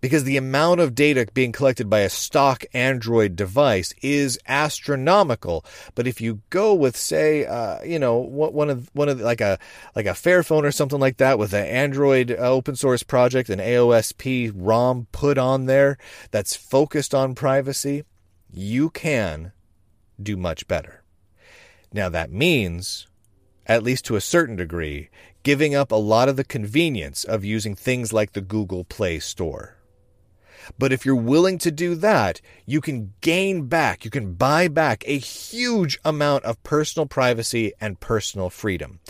[0.00, 5.64] Because the amount of data being collected by a stock Android device is astronomical.
[5.94, 9.58] But if you go with, say, uh, you know, one of one of like a
[9.94, 14.52] like a Fairphone or something like that with an Android open source project, an AOSP
[14.56, 15.96] ROM put on there
[16.32, 18.02] that's focused on privacy,
[18.50, 19.52] you can
[20.20, 21.02] do much better.
[21.92, 23.06] Now that means,
[23.66, 25.08] at least to a certain degree,
[25.44, 29.76] giving up a lot of the convenience of using things like the Google Play Store.
[30.78, 35.04] But if you're willing to do that, you can gain back, you can buy back
[35.06, 39.00] a huge amount of personal privacy and personal freedom.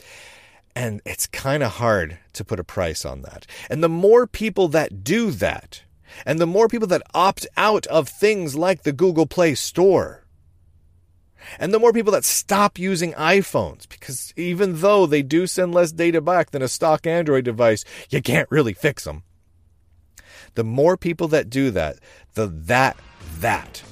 [0.76, 3.46] And it's kind of hard to put a price on that.
[3.70, 5.82] And the more people that do that,
[6.26, 10.23] and the more people that opt out of things like the Google Play Store,
[11.58, 15.92] and the more people that stop using iPhones, because even though they do send less
[15.92, 19.22] data back than a stock Android device, you can't really fix them.
[20.54, 21.98] The more people that do that,
[22.34, 22.96] the that
[23.40, 23.82] that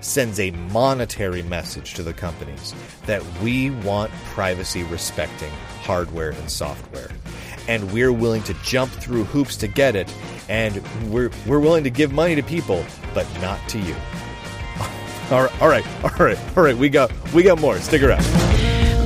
[0.00, 2.74] sends a monetary message to the companies
[3.06, 5.52] that we want privacy respecting
[5.82, 7.10] hardware and software.
[7.68, 10.12] And we're willing to jump through hoops to get it,
[10.48, 10.80] and
[11.10, 13.96] we're, we're willing to give money to people, but not to you.
[15.28, 16.76] All right, all right, all right, all right.
[16.76, 17.76] We got we got more.
[17.80, 18.22] Stick around.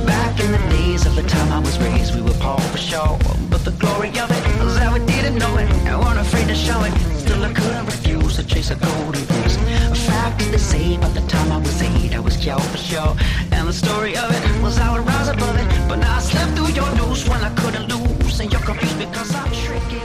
[0.05, 3.17] Back in the days of the time I was raised, we were Paul for show.
[3.49, 6.53] But the glory of it was that we didn't know it and weren't afraid to
[6.53, 6.91] show it.
[7.17, 9.55] Still, I couldn't refuse to chase a golden goose.
[9.55, 11.01] A fact is the same.
[11.01, 13.15] At the time I was eight, I was Joe for show.
[13.51, 15.89] And the story of it was I would rise above it.
[15.89, 18.39] But now I slept through your news when I couldn't lose.
[18.39, 19.97] And you're confused because I'm tricky.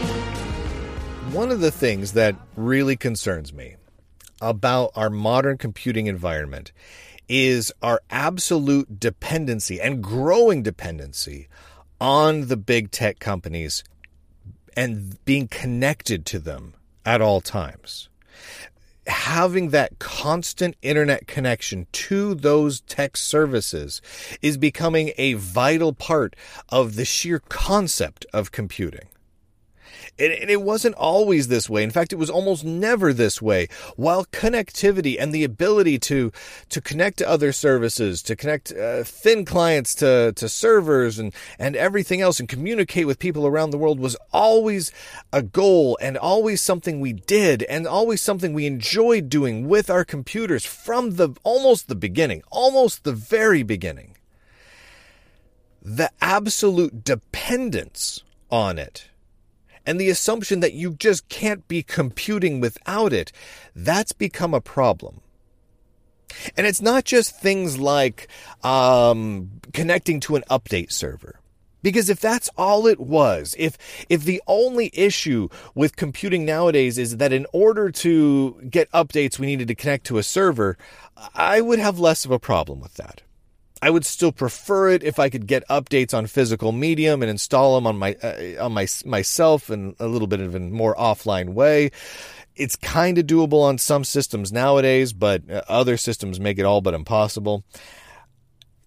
[1.36, 3.76] One of the things that really concerns me
[4.40, 6.72] about our modern computing environment
[7.28, 11.48] is our absolute dependency and growing dependency
[12.00, 13.82] on the big tech companies
[14.76, 16.74] and being connected to them
[17.04, 18.08] at all times.
[19.06, 24.02] Having that constant internet connection to those tech services
[24.42, 26.34] is becoming a vital part
[26.68, 29.08] of the sheer concept of computing.
[30.18, 31.82] And, it wasn't always this way.
[31.82, 33.68] In fact, it was almost never this way.
[33.96, 36.32] While connectivity and the ability to
[36.70, 41.76] to connect to other services, to connect uh, thin clients to to servers and and
[41.76, 44.90] everything else, and communicate with people around the world was always
[45.32, 50.04] a goal and always something we did and always something we enjoyed doing with our
[50.04, 54.16] computers from the almost the beginning, almost the very beginning.
[55.82, 59.08] The absolute dependence on it
[59.86, 63.32] and the assumption that you just can't be computing without it,
[63.74, 65.20] that's become a problem.
[66.56, 68.28] And it's not just things like
[68.64, 71.40] um, connecting to an update server.
[71.82, 73.78] Because if that's all it was, if
[74.08, 79.46] if the only issue with computing nowadays is that in order to get updates we
[79.46, 80.76] needed to connect to a server,
[81.32, 83.22] I would have less of a problem with that.
[83.86, 87.76] I would still prefer it if I could get updates on physical medium and install
[87.76, 91.50] them on my uh, on my myself in a little bit of a more offline
[91.50, 91.92] way.
[92.56, 96.80] It's kind of doable on some systems nowadays, but uh, other systems make it all
[96.80, 97.62] but impossible.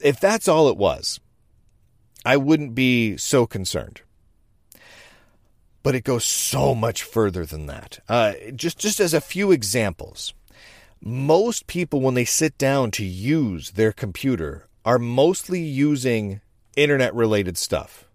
[0.02, 1.22] If that's all it was,
[2.26, 4.02] I wouldn't be so concerned.
[5.82, 8.00] But it goes so much further than that.
[8.10, 10.34] Uh, just just as a few examples,
[11.00, 16.41] most people when they sit down to use their computer are mostly using
[16.75, 18.05] internet related stuff.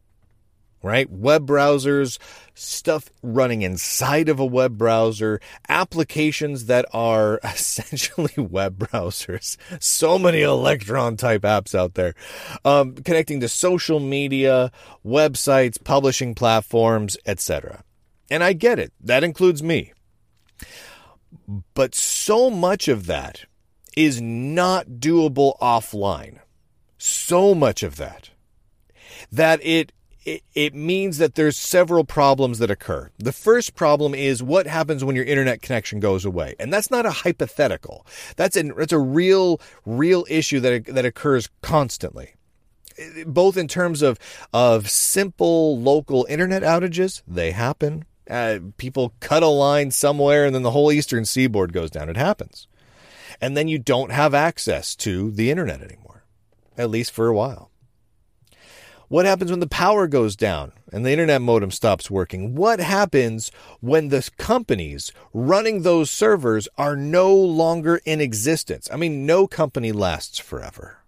[0.83, 1.09] right?
[1.11, 2.19] Web browsers,
[2.55, 9.57] stuff running inside of a web browser, applications that are essentially web browsers.
[9.81, 12.15] So many Electron type apps out there,
[12.67, 14.71] um, connecting to social media,
[15.05, 17.83] websites, publishing platforms, etc.
[18.31, 18.93] And I get it.
[19.01, 19.93] That includes me.
[21.75, 23.47] But so much of that
[23.97, 26.41] is not doable offline.
[27.05, 28.31] So much of that
[29.31, 29.93] that it
[30.25, 33.11] it, means that there's several problems that occur.
[33.19, 36.55] The first problem is what happens when your internet connection goes away.
[36.59, 38.07] And that's not a hypothetical.
[38.37, 42.37] That's an, it's a real, real issue that, that occurs constantly.
[43.27, 44.19] Both in terms of,
[44.55, 48.07] of simple local internet outages, they happen.
[48.31, 52.09] Uh, people cut a line somewhere and then the whole eastern seaboard goes down.
[52.09, 52.67] It happens.
[53.43, 56.14] And then you don't have access to the internet anymore,
[56.77, 57.71] at least for a while.
[59.09, 62.55] What happens when the power goes down and the internet modem stops working?
[62.55, 68.89] What happens when the companies running those servers are no longer in existence?
[68.93, 70.99] I mean, no company lasts forever.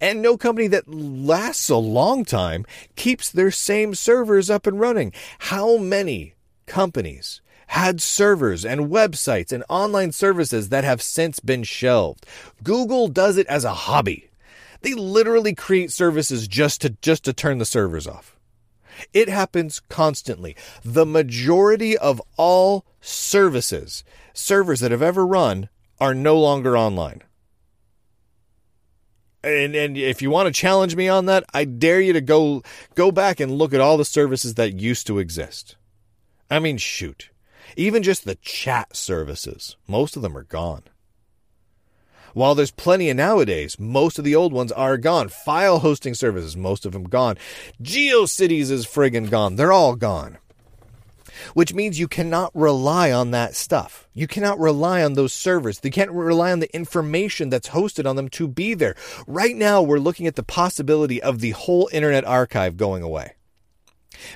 [0.00, 5.12] And no company that lasts a long time keeps their same servers up and running.
[5.40, 6.34] How many
[6.66, 12.24] companies had servers and websites and online services that have since been shelved?
[12.62, 14.30] Google does it as a hobby.
[14.84, 18.38] They literally create services just to just to turn the servers off.
[19.14, 20.56] It happens constantly.
[20.84, 24.04] The majority of all services,
[24.34, 27.22] servers that have ever run, are no longer online.
[29.42, 32.62] And and if you want to challenge me on that, I dare you to go
[32.94, 35.76] go back and look at all the services that used to exist.
[36.50, 37.30] I mean, shoot.
[37.74, 40.82] Even just the chat services, most of them are gone.
[42.34, 45.28] While there's plenty of nowadays, most of the old ones are gone.
[45.28, 47.38] File hosting services, most of them gone.
[47.80, 49.54] GeoCities is friggin' gone.
[49.54, 50.38] They're all gone.
[51.54, 54.08] Which means you cannot rely on that stuff.
[54.14, 55.80] You cannot rely on those servers.
[55.82, 58.96] You can't rely on the information that's hosted on them to be there.
[59.28, 63.34] Right now, we're looking at the possibility of the whole Internet Archive going away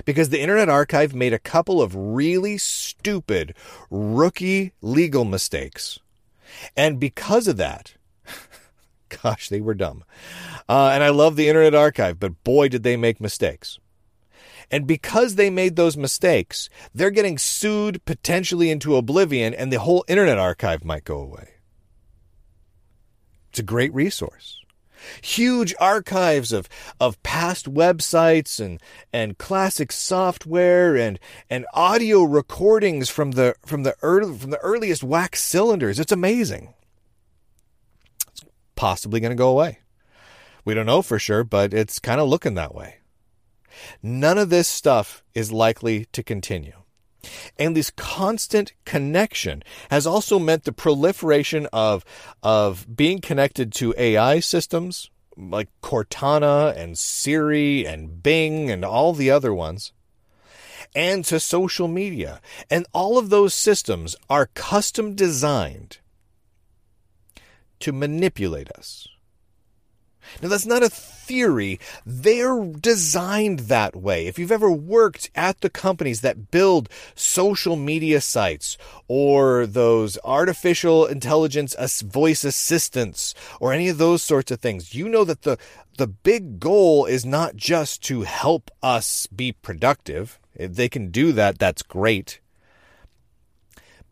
[0.05, 3.55] because the Internet Archive made a couple of really stupid
[3.89, 5.99] rookie legal mistakes
[6.75, 7.95] and because of that,
[9.23, 10.03] gosh, they were dumb.
[10.67, 13.79] Uh, and I love the Internet Archive, but boy, did they make mistakes.
[14.71, 20.05] And because they made those mistakes, they're getting sued potentially into oblivion, and the whole
[20.07, 21.49] Internet Archive might go away.
[23.49, 24.58] It's a great resource
[25.21, 26.67] huge archives of,
[26.99, 28.81] of past websites and,
[29.13, 31.19] and classic software and,
[31.49, 35.99] and audio recordings from the, from the early, from the earliest wax cylinders.
[35.99, 36.73] It's amazing.
[38.27, 38.43] It's
[38.75, 39.79] possibly going to go away.
[40.65, 42.97] We don't know for sure, but it's kind of looking that way.
[44.03, 46.78] None of this stuff is likely to continue.
[47.57, 52.05] And this constant connection has also meant the proliferation of,
[52.41, 59.31] of being connected to AI systems like Cortana and Siri and Bing and all the
[59.31, 59.93] other ones,
[60.95, 62.41] and to social media.
[62.69, 65.99] And all of those systems are custom designed
[67.79, 69.07] to manipulate us.
[70.41, 71.79] Now, that's not a theory.
[72.05, 74.27] They're designed that way.
[74.27, 78.77] If you've ever worked at the companies that build social media sites
[79.07, 85.23] or those artificial intelligence voice assistants or any of those sorts of things, you know
[85.23, 85.57] that the,
[85.97, 90.39] the big goal is not just to help us be productive.
[90.55, 92.39] If they can do that, that's great.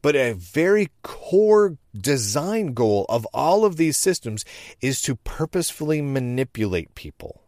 [0.08, 4.46] But a very core design goal of all of these systems
[4.80, 7.42] is to purposefully manipulate people.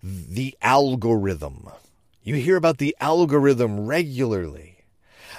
[0.00, 1.68] The algorithm.
[2.22, 4.84] You hear about the algorithm regularly.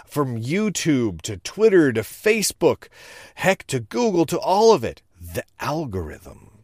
[0.06, 2.90] From YouTube to Twitter to Facebook,
[3.36, 5.04] heck to Google to all of it.
[5.22, 6.55] The algorithm.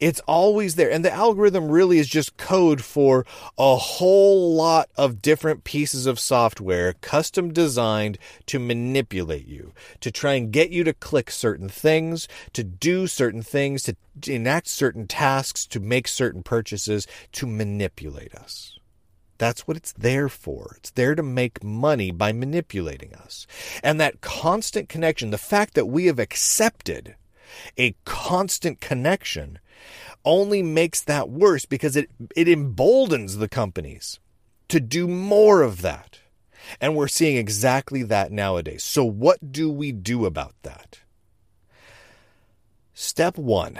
[0.00, 0.90] It's always there.
[0.90, 3.26] And the algorithm really is just code for
[3.56, 10.34] a whole lot of different pieces of software custom designed to manipulate you, to try
[10.34, 15.66] and get you to click certain things, to do certain things, to enact certain tasks,
[15.66, 18.78] to make certain purchases, to manipulate us.
[19.38, 20.74] That's what it's there for.
[20.78, 23.46] It's there to make money by manipulating us.
[23.84, 27.14] And that constant connection, the fact that we have accepted
[27.78, 29.60] a constant connection
[30.24, 34.18] only makes that worse because it, it emboldens the companies
[34.68, 36.20] to do more of that.
[36.80, 38.84] And we're seeing exactly that nowadays.
[38.84, 41.00] So, what do we do about that?
[42.92, 43.78] Step one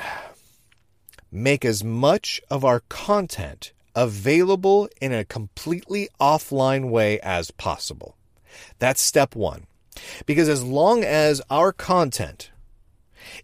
[1.30, 8.16] make as much of our content available in a completely offline way as possible.
[8.78, 9.66] That's step one.
[10.24, 12.50] Because as long as our content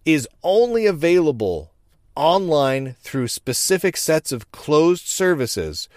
[0.05, 1.74] is only available
[2.17, 5.89] online through specific sets of closed services,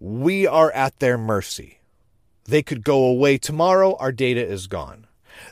[0.00, 1.80] we are at their mercy.
[2.44, 5.06] They could go away tomorrow, our data is gone.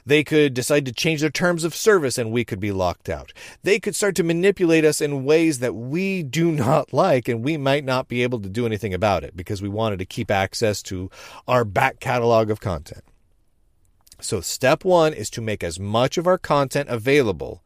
[0.04, 3.32] They could decide to change their terms of service and we could be locked out.
[3.62, 7.56] They could start to manipulate us in ways that we do not like and we
[7.56, 10.82] might not be able to do anything about it because we wanted to keep access
[10.84, 11.10] to
[11.46, 13.04] our back catalog of content.
[14.22, 17.62] So, step one is to make as much of our content available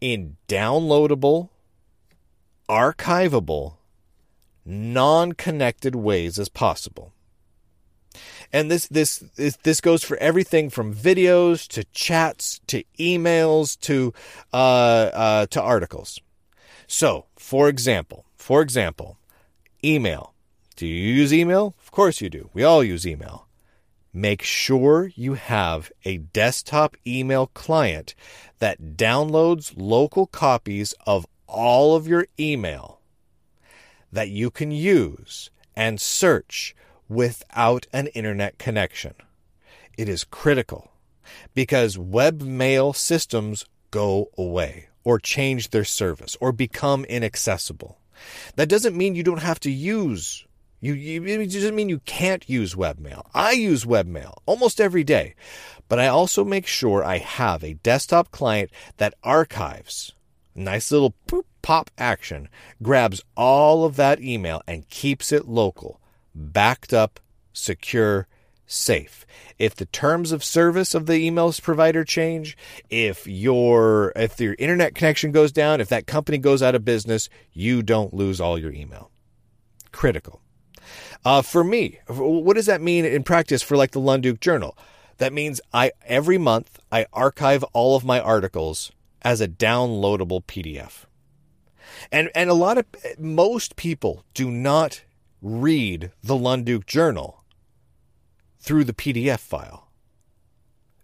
[0.00, 1.50] in downloadable,
[2.68, 3.74] archivable,
[4.64, 7.12] non connected ways as possible.
[8.52, 14.14] And this, this, this, goes for everything from videos to chats to emails to,
[14.52, 16.20] uh, uh, to articles.
[16.86, 19.18] So, for example, for example,
[19.84, 20.34] email.
[20.76, 21.74] Do you use email?
[21.82, 22.50] Of course you do.
[22.52, 23.46] We all use email.
[24.12, 28.14] Make sure you have a desktop email client
[28.58, 33.00] that downloads local copies of all of your email
[34.12, 36.74] that you can use and search
[37.08, 39.14] without an internet connection.
[39.96, 40.90] It is critical
[41.54, 47.98] because webmail systems go away or change their service or become inaccessible.
[48.56, 50.45] That doesn't mean you don't have to use
[50.80, 53.22] you, you it doesn't mean you can't use webmail.
[53.34, 55.34] I use webmail almost every day,
[55.88, 60.12] but I also make sure I have a desktop client that archives
[60.56, 62.48] nice little poop pop action,
[62.82, 66.00] grabs all of that email and keeps it local
[66.34, 67.20] backed up,
[67.52, 68.26] secure,
[68.66, 69.26] safe.
[69.58, 72.56] If the terms of service of the emails provider change,
[72.90, 77.28] if your if your internet connection goes down, if that company goes out of business,
[77.52, 79.10] you don't lose all your email.
[79.92, 80.40] Critical.
[81.24, 84.76] Uh, for me, what does that mean in practice for like the Lunduke Journal?
[85.18, 91.04] That means I every month I archive all of my articles as a downloadable PDF.
[92.12, 92.86] And and a lot of
[93.18, 95.02] most people do not
[95.40, 97.42] read the Lunduke Journal
[98.58, 99.88] through the PDF file.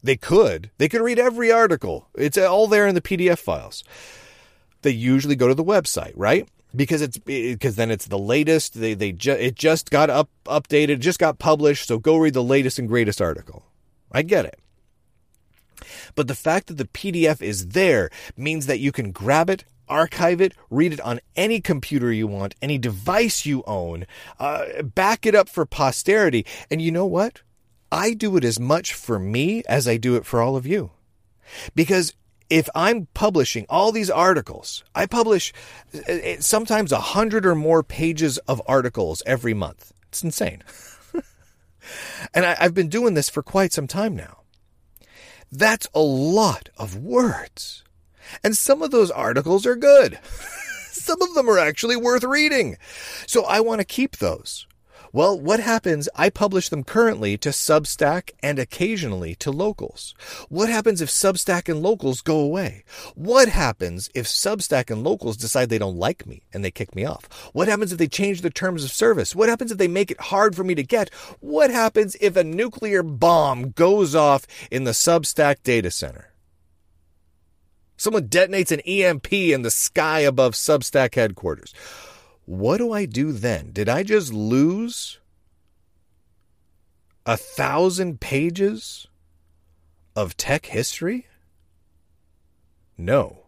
[0.02, 0.70] They could.
[0.78, 2.08] They could read every article.
[2.14, 3.84] It's all there in the PDF files.
[4.82, 6.48] They usually go to the website, right?
[6.74, 8.80] Because it's because then it's the latest.
[8.80, 11.88] They they ju- it just got up updated, just got published.
[11.88, 13.64] So go read the latest and greatest article.
[14.10, 14.58] I get it.
[16.14, 20.40] But the fact that the PDF is there means that you can grab it, archive
[20.40, 24.06] it, read it on any computer you want, any device you own,
[24.38, 26.46] uh, back it up for posterity.
[26.70, 27.42] And you know what?
[27.90, 30.92] I do it as much for me as I do it for all of you.
[31.74, 32.14] Because
[32.52, 35.54] if I'm publishing all these articles, I publish
[35.94, 39.94] uh, uh, sometimes a hundred or more pages of articles every month.
[40.08, 40.62] It's insane.
[42.34, 44.40] and I, I've been doing this for quite some time now.
[45.50, 47.84] That's a lot of words.
[48.44, 50.18] And some of those articles are good.
[50.90, 52.76] some of them are actually worth reading.
[53.26, 54.66] So I want to keep those.
[55.14, 56.08] Well, what happens?
[56.14, 60.14] I publish them currently to Substack and occasionally to locals.
[60.48, 62.84] What happens if Substack and locals go away?
[63.14, 67.04] What happens if Substack and locals decide they don't like me and they kick me
[67.04, 67.28] off?
[67.52, 69.34] What happens if they change the terms of service?
[69.34, 71.12] What happens if they make it hard for me to get?
[71.40, 76.32] What happens if a nuclear bomb goes off in the Substack data center?
[77.98, 81.74] Someone detonates an EMP in the sky above Substack headquarters.
[82.52, 83.70] What do I do then?
[83.72, 85.18] Did I just lose
[87.24, 89.06] a thousand pages
[90.14, 91.28] of tech history?
[92.98, 93.46] No,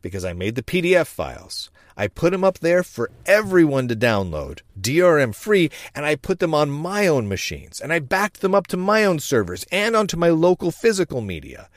[0.00, 1.70] because I made the PDF files.
[1.98, 6.54] I put them up there for everyone to download, DRM free, and I put them
[6.54, 10.16] on my own machines, and I backed them up to my own servers and onto
[10.16, 11.68] my local physical media.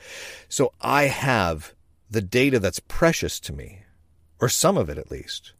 [0.48, 1.74] So I have
[2.10, 3.82] the data that's precious to me,
[4.40, 5.52] or some of it at least,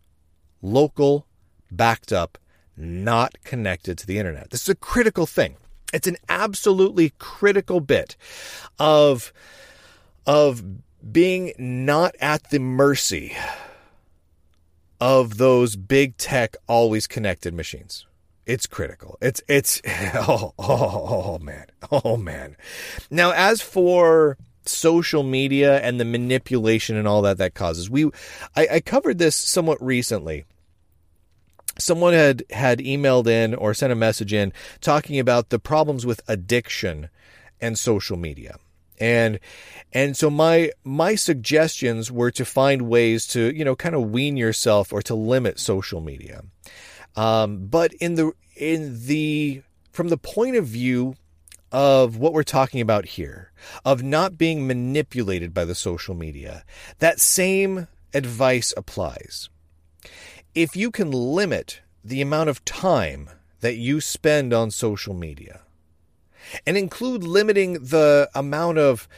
[0.65, 1.27] local,
[1.71, 2.39] backed up,
[2.77, 4.51] not connected to the internet.
[4.51, 5.57] This is a critical thing.
[5.93, 8.17] It's an absolutely critical bit
[8.79, 9.33] of,
[10.27, 10.65] of
[11.13, 13.37] being not at the mercy
[15.01, 18.07] of those big tech, always connected machines.
[18.47, 19.19] It's critical.
[19.21, 19.81] It's, it's,
[20.15, 21.67] oh, oh, oh man.
[21.93, 22.57] Oh man.
[23.11, 24.37] Now, as for
[24.67, 27.91] social media and the manipulation and all that that causes.
[27.91, 28.07] We,
[28.57, 30.45] I, I covered this somewhat recently.
[31.79, 36.21] Someone had had emailed in or sent a message in talking about the problems with
[36.29, 37.09] addiction
[37.61, 38.57] and social media.
[38.99, 39.41] And
[39.93, 44.37] and so my my suggestions were to find ways to, you know, kind of wean
[44.37, 46.43] yourself or to limit social media.
[47.17, 49.63] Um, but in the in the
[49.93, 51.15] from the point of view
[51.73, 53.51] of what we're talking about here,
[53.85, 56.65] of not being manipulated by the social media,
[57.01, 59.49] that same advice applies.
[60.55, 63.31] If you can limit the amount of time
[63.61, 65.63] that you spend on social media
[66.67, 69.09] and include limiting the amount of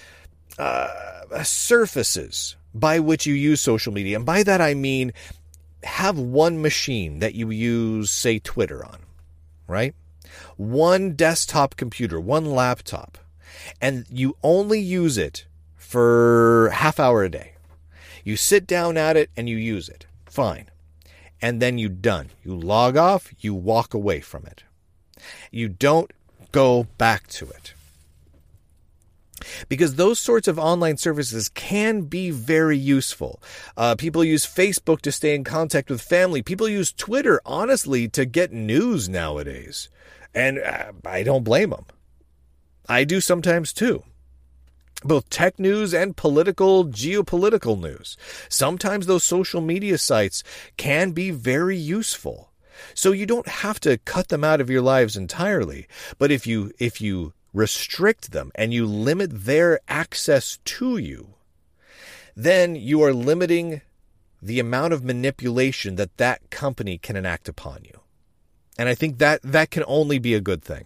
[0.59, 4.17] uh, surfaces by which you use social media.
[4.17, 5.13] And by that I mean
[5.83, 9.01] have one machine that you use, say, Twitter on,
[9.67, 9.95] right?
[10.57, 13.19] One desktop computer, one laptop,
[13.81, 17.53] and you only use it for half hour a day.
[18.25, 20.07] You sit down at it and you use it.
[20.27, 20.71] Fine.
[21.43, 22.31] And then you're done.
[22.43, 24.65] You log off, you walk away from it.
[25.51, 26.11] You don't
[26.53, 27.75] go back to it
[29.69, 33.41] because those sorts of online services can be very useful.
[33.77, 36.43] Uh, people use Facebook to stay in contact with family.
[36.43, 39.89] People use Twitter, honestly, to get news nowadays.
[40.35, 41.87] And uh, I don't blame them.
[42.89, 44.05] I do sometimes too.
[45.05, 48.17] Both tech news and political, geopolitical news.
[48.49, 50.43] Sometimes those social media sites
[50.77, 52.51] can be very useful.
[52.95, 55.87] So you don't have to cut them out of your lives entirely.
[56.19, 61.35] But if you, if you restrict them and you limit their access to you,
[62.35, 63.81] then you are limiting
[64.43, 68.01] the amount of manipulation that that company can enact upon you.
[68.79, 70.85] And I think that that can only be a good thing.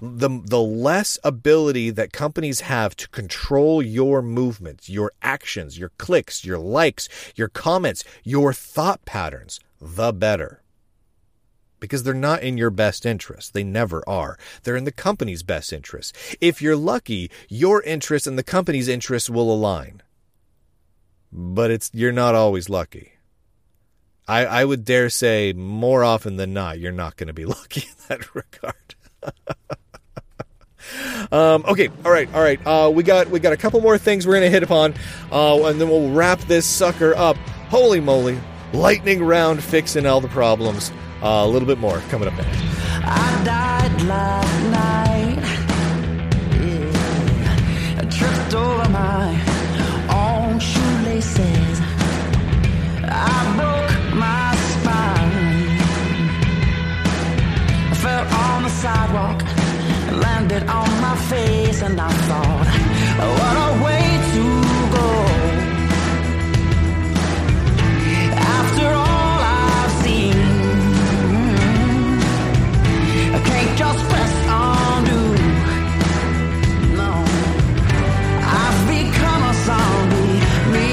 [0.00, 6.44] The, the less ability that companies have to control your movements, your actions, your clicks,
[6.44, 10.62] your likes, your comments, your thought patterns, the better
[11.82, 13.54] because they're not in your best interest.
[13.54, 14.38] They never are.
[14.62, 16.16] They're in the company's best interest.
[16.40, 20.00] If you're lucky, your interest and the company's interests will align.
[21.32, 23.14] But it's you're not always lucky.
[24.28, 27.82] I, I would dare say more often than not, you're not going to be lucky
[27.82, 28.94] in that regard.
[31.32, 32.60] Um, okay, all right, all right.
[32.66, 34.94] Uh, we got we got a couple more things we're to hit upon,
[35.30, 37.36] uh, and then we'll wrap this sucker up.
[37.68, 38.38] Holy moly!
[38.72, 40.90] Lightning round fixing all the problems.
[41.22, 42.58] Uh, a little bit more coming up next.
[43.04, 45.38] I died last night.
[46.60, 48.00] Yeah.
[48.00, 49.38] I tripped over my
[50.10, 51.80] own shoelaces.
[53.04, 53.51] I
[58.82, 59.40] sidewalk,
[60.24, 62.66] landed on my face, and I thought,
[63.38, 64.44] what a way to
[64.96, 65.08] go.
[68.58, 70.36] After all I've seen.
[73.36, 74.32] I can't just press.
[77.00, 77.12] No,
[78.60, 80.38] I've become a zombie.
[80.74, 80.88] Me.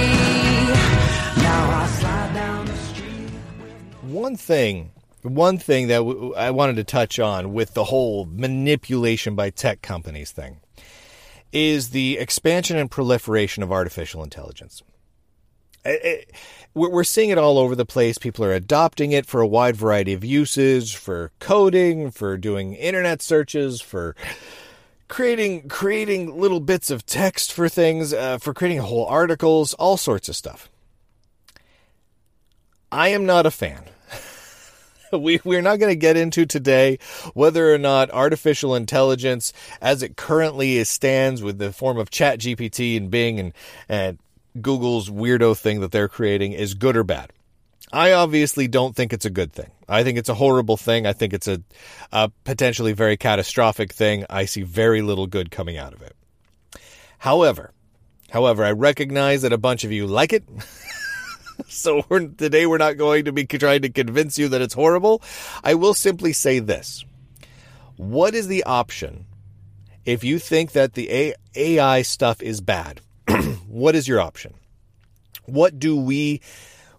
[1.48, 3.30] Now I slide down the street.
[4.04, 4.92] One thing,
[5.22, 9.82] one thing that w- I wanted to touch on with the whole manipulation by tech
[9.82, 10.58] companies thing
[11.52, 14.84] is the expansion and proliferation of artificial intelligence.
[15.84, 16.32] It- it-
[16.74, 18.18] we're seeing it all over the place.
[18.18, 23.22] People are adopting it for a wide variety of uses, for coding, for doing internet
[23.22, 24.16] searches, for
[25.08, 30.30] creating creating little bits of text for things, uh, for creating whole articles, all sorts
[30.30, 30.70] of stuff.
[32.92, 33.86] I am not a fan.
[35.18, 37.00] we we're not going to get into today
[37.34, 42.98] whether or not artificial intelligence, as it currently stands with the form of Chat GPT
[42.98, 43.54] and Bing and
[43.88, 44.20] and
[44.62, 47.32] Google's weirdo thing that they're creating, is good or bad.
[47.92, 49.72] I obviously don't think it's a good thing.
[49.88, 51.08] I think it's a horrible thing.
[51.08, 51.62] I think it's a,
[52.12, 54.26] a potentially very catastrophic thing.
[54.30, 56.16] I see very little good coming out of it.
[57.18, 57.72] However,
[58.30, 60.44] however, I recognize that a bunch of you like it.
[61.68, 65.22] so we're, today we're not going to be trying to convince you that it's horrible.
[65.64, 67.04] I will simply say this.
[67.98, 69.26] What is the option
[70.06, 73.02] if you think that the AI stuff is bad?
[73.68, 74.54] what is your option?
[75.46, 76.42] What do we,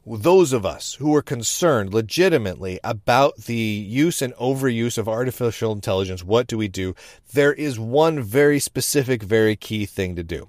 [0.04, 6.24] those of us who are concerned legitimately about the use and overuse of artificial intelligence,
[6.24, 6.94] what do we do?
[7.32, 10.48] There is one very specific, very key thing to do.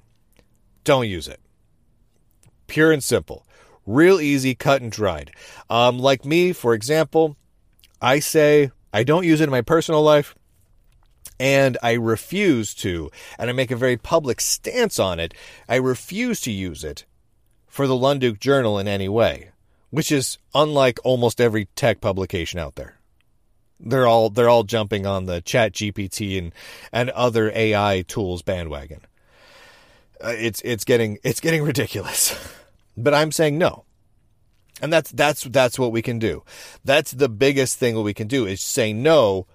[0.84, 1.40] Don't use it.
[2.68, 3.46] Pure and simple.
[3.86, 5.32] Real easy, cut and dried.
[5.70, 7.36] Um, like me, for example,
[8.02, 10.36] I say I don't use it in my personal life
[11.42, 13.10] and I refuse to,
[13.40, 15.34] and I make a very public stance on it,
[15.68, 17.06] I refuse to use it
[17.66, 19.50] for the Lunduke Journal in any way,
[19.90, 23.00] which is unlike almost every tech publication out there.
[23.80, 26.54] They're all they're all jumping on the Chat GPT and
[26.92, 29.02] and other AI tools bandwagon.
[30.24, 32.36] uh, it's it's getting it's getting ridiculous.
[33.04, 33.86] but I'm saying no.
[34.82, 36.44] And that's that's that's what we can do.
[36.84, 39.46] That's the biggest thing we can do is say no,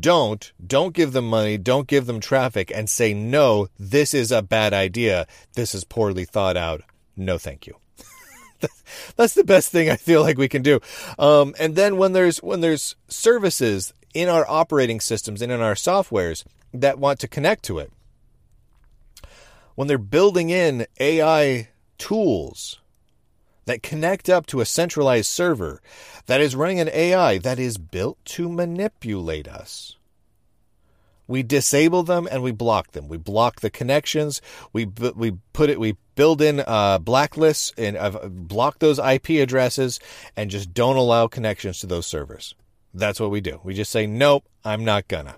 [0.00, 4.42] don't don't give them money, don't give them traffic and say no, this is a
[4.42, 5.26] bad idea.
[5.54, 6.82] This is poorly thought out.
[7.16, 7.76] No thank you.
[9.16, 10.80] that's the best thing I feel like we can do.
[11.18, 15.74] Um, and then when there's when there's services in our operating systems and in our
[15.74, 17.92] softwares that want to connect to it,
[19.74, 22.80] when they're building in AI tools
[23.66, 25.82] that connect up to a centralized server
[26.26, 29.96] that is running an AI that is built to manipulate us.
[31.28, 33.08] We disable them and we block them.
[33.08, 34.40] We block the connections.
[34.72, 35.80] We we put it.
[35.80, 39.98] We build in uh, blacklists and uh, block those IP addresses
[40.36, 42.54] and just don't allow connections to those servers.
[42.94, 43.60] That's what we do.
[43.64, 44.44] We just say nope.
[44.64, 45.36] I'm not gonna.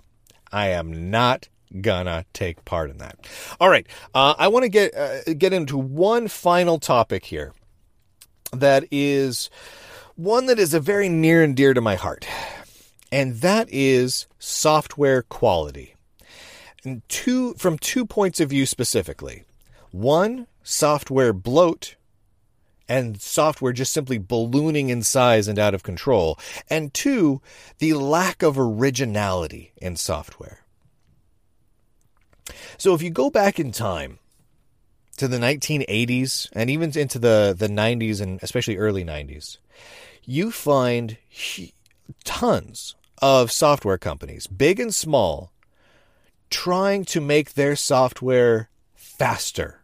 [0.51, 1.49] I am not
[1.81, 3.27] gonna take part in that.
[3.59, 3.87] All right.
[4.13, 7.53] Uh, I want to get uh, get into one final topic here
[8.51, 9.49] that is
[10.15, 12.27] one that is a very near and dear to my heart,
[13.11, 15.95] and that is software quality.
[16.83, 19.43] And two from two points of view specifically.
[19.91, 21.95] One, software bloat
[22.87, 26.39] and software just simply ballooning in size and out of control.
[26.69, 27.41] And two,
[27.77, 30.65] the lack of originality in software.
[32.77, 34.18] So if you go back in time
[35.19, 39.57] to the 1980s and even into the, the 90s and especially early 90s,
[40.23, 41.17] you find
[42.23, 45.51] tons of software companies, big and small,
[46.49, 49.78] trying to make their software faster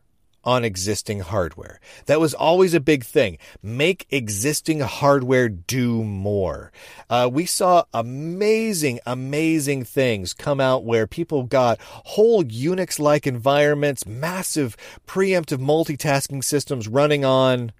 [0.46, 1.80] on existing hardware.
[2.06, 3.38] That was always a big thing.
[3.64, 6.72] Make existing hardware do more.
[7.10, 14.06] Uh, we saw amazing, amazing things come out where people got whole Unix like environments,
[14.06, 14.78] massive
[15.08, 17.72] preemptive multitasking systems running on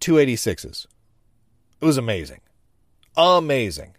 [0.00, 0.86] 286s.
[1.80, 2.40] It was amazing.
[3.16, 3.94] Amazing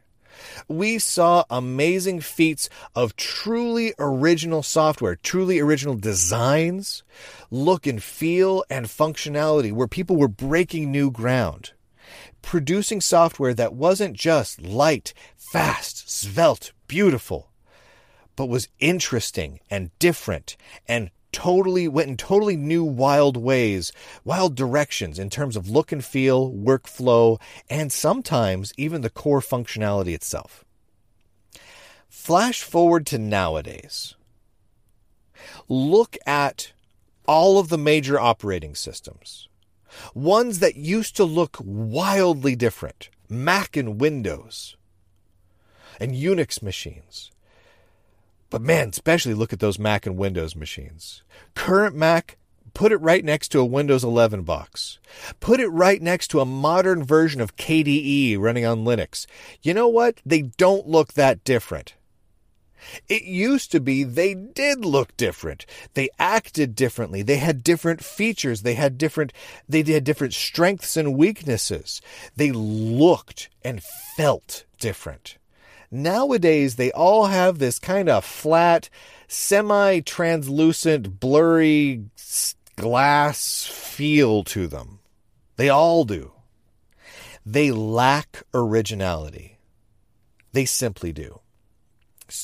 [0.67, 7.03] we saw amazing feats of truly original software, truly original designs,
[7.51, 11.73] look and feel, and functionality where people were breaking new ground.
[12.41, 17.51] Producing software that wasn't just light, fast, svelte, beautiful,
[18.35, 20.55] but was interesting and different
[20.87, 23.91] and totally went in totally new wild ways,
[24.23, 30.13] wild directions in terms of look and feel, workflow, and sometimes even the core functionality
[30.13, 30.65] itself.
[32.07, 34.15] Flash forward to nowadays.
[35.67, 36.73] Look at
[37.27, 39.47] all of the major operating systems.
[40.13, 44.75] Ones that used to look wildly different Mac and Windows,
[45.99, 47.31] and Unix machines
[48.49, 51.23] but man, especially look at those Mac and Windows machines.
[51.55, 52.37] Current Mac,
[52.73, 54.99] put it right next to a Windows 11 box.
[55.39, 59.25] Put it right next to a modern version of KDE running on Linux.
[59.61, 60.21] You know what?
[60.25, 61.95] They don't look that different.
[63.07, 65.65] It used to be they did look different.
[65.93, 67.21] They acted differently.
[67.21, 68.61] They had different features.
[68.61, 69.33] They had different
[69.67, 72.01] they had different strengths and weaknesses.
[72.35, 73.83] They looked and
[74.15, 75.37] felt different.
[75.91, 78.89] Nowadays, they all have this kind of flat,
[79.27, 82.05] semi translucent, blurry
[82.75, 84.99] glass feel to them.
[85.55, 86.31] They all do.
[87.45, 89.57] They lack originality.
[90.53, 91.41] They simply do.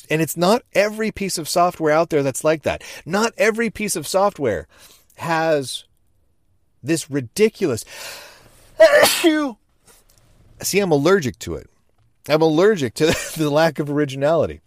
[0.09, 2.83] And it's not every piece of software out there that's like that.
[3.05, 4.67] Not every piece of software
[5.17, 5.85] has
[6.81, 7.85] this ridiculous.
[10.61, 11.69] See, I'm allergic to it.
[12.27, 13.05] I'm allergic to
[13.37, 14.61] the lack of originality.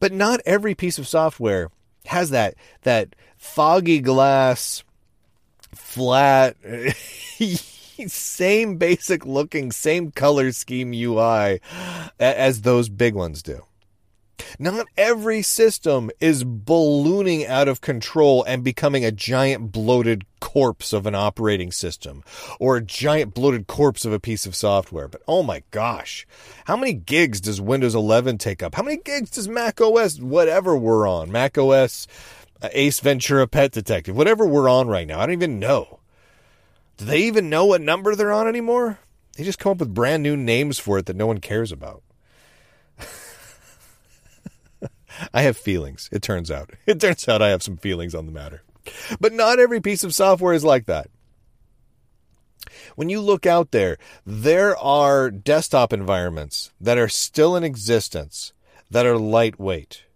[0.00, 1.70] But not every piece of software
[2.06, 4.84] has that that foggy glass
[5.74, 6.56] flat
[8.06, 11.60] same basic looking same color scheme UI
[12.18, 13.62] as those big ones do.
[14.58, 21.06] Not every system is ballooning out of control and becoming a giant bloated corpse of
[21.06, 22.22] an operating system
[22.58, 25.08] or a giant bloated corpse of a piece of software.
[25.08, 26.26] But oh my gosh,
[26.66, 28.74] how many gigs does Windows 11 take up?
[28.74, 32.06] How many gigs does Mac OS, whatever we're on, Mac OS,
[32.62, 35.20] uh, Ace Ventura Pet Detective, whatever we're on right now?
[35.20, 36.00] I don't even know.
[36.96, 38.98] Do they even know what number they're on anymore?
[39.36, 42.02] They just come up with brand new names for it that no one cares about.
[45.32, 46.70] I have feelings, it turns out.
[46.86, 48.62] It turns out I have some feelings on the matter.
[49.20, 51.08] But not every piece of software is like that.
[52.94, 58.52] When you look out there, there are desktop environments that are still in existence
[58.90, 60.06] that are lightweight,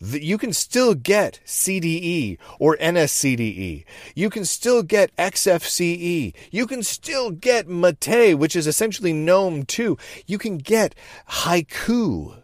[0.00, 3.84] you can still get CDE or NSCDE.
[4.14, 6.34] You can still get XFCE.
[6.50, 9.96] You can still get Mate, which is essentially GNOME 2.
[10.26, 10.94] You can get
[11.28, 12.42] Haiku.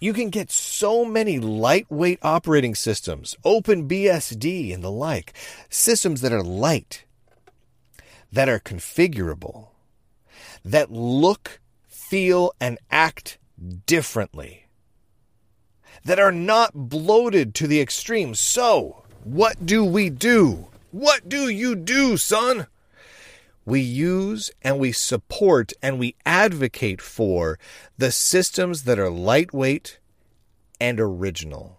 [0.00, 5.32] You can get so many lightweight operating systems, OpenBSD and the like,
[5.68, 7.04] systems that are light,
[8.32, 9.68] that are configurable,
[10.64, 13.38] that look, feel, and act
[13.86, 14.66] differently
[16.06, 18.34] that are not bloated to the extreme.
[18.34, 20.68] So, what do we do?
[20.92, 22.68] What do you do, son?
[23.66, 27.58] We use and we support and we advocate for
[27.98, 29.98] the systems that are lightweight
[30.80, 31.78] and original.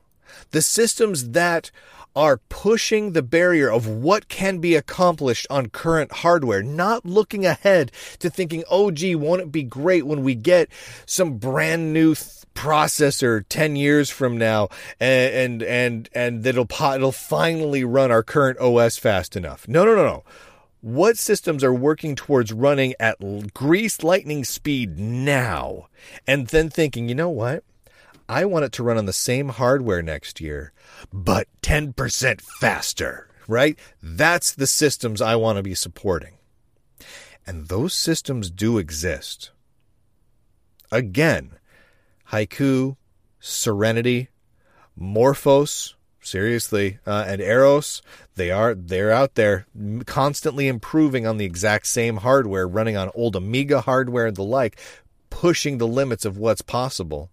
[0.52, 1.72] The systems that
[2.18, 7.92] are pushing the barrier of what can be accomplished on current hardware, not looking ahead
[8.18, 10.68] to thinking, oh, gee, won't it be great when we get
[11.06, 14.68] some brand new th- processor 10 years from now
[15.00, 19.68] and and and, and that'll it'll finally run our current OS fast enough.
[19.68, 20.24] No, no, no, no.
[20.82, 23.18] What systems are working towards running at
[23.54, 25.88] grease lightning speed now
[26.26, 27.64] and then thinking, "You know what?
[28.30, 30.74] I want it to run on the same hardware next year,
[31.12, 33.80] but 10% faster." Right?
[34.04, 36.34] That's the systems I want to be supporting.
[37.46, 39.52] And those systems do exist.
[40.92, 41.58] Again,
[42.32, 42.98] Haiku,
[43.40, 44.28] Serenity,
[45.00, 45.94] MorphOS,
[46.28, 48.02] seriously, uh, and AROS.
[48.36, 49.66] They are they're out there
[50.06, 54.78] constantly improving on the exact same hardware, running on old Amiga hardware and the like,
[55.30, 57.30] pushing the limits of what's possible.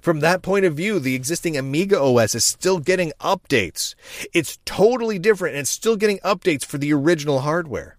[0.00, 3.94] From that point of view, the existing Amiga OS is still getting updates.
[4.32, 7.98] It's totally different and it's still getting updates for the original hardware.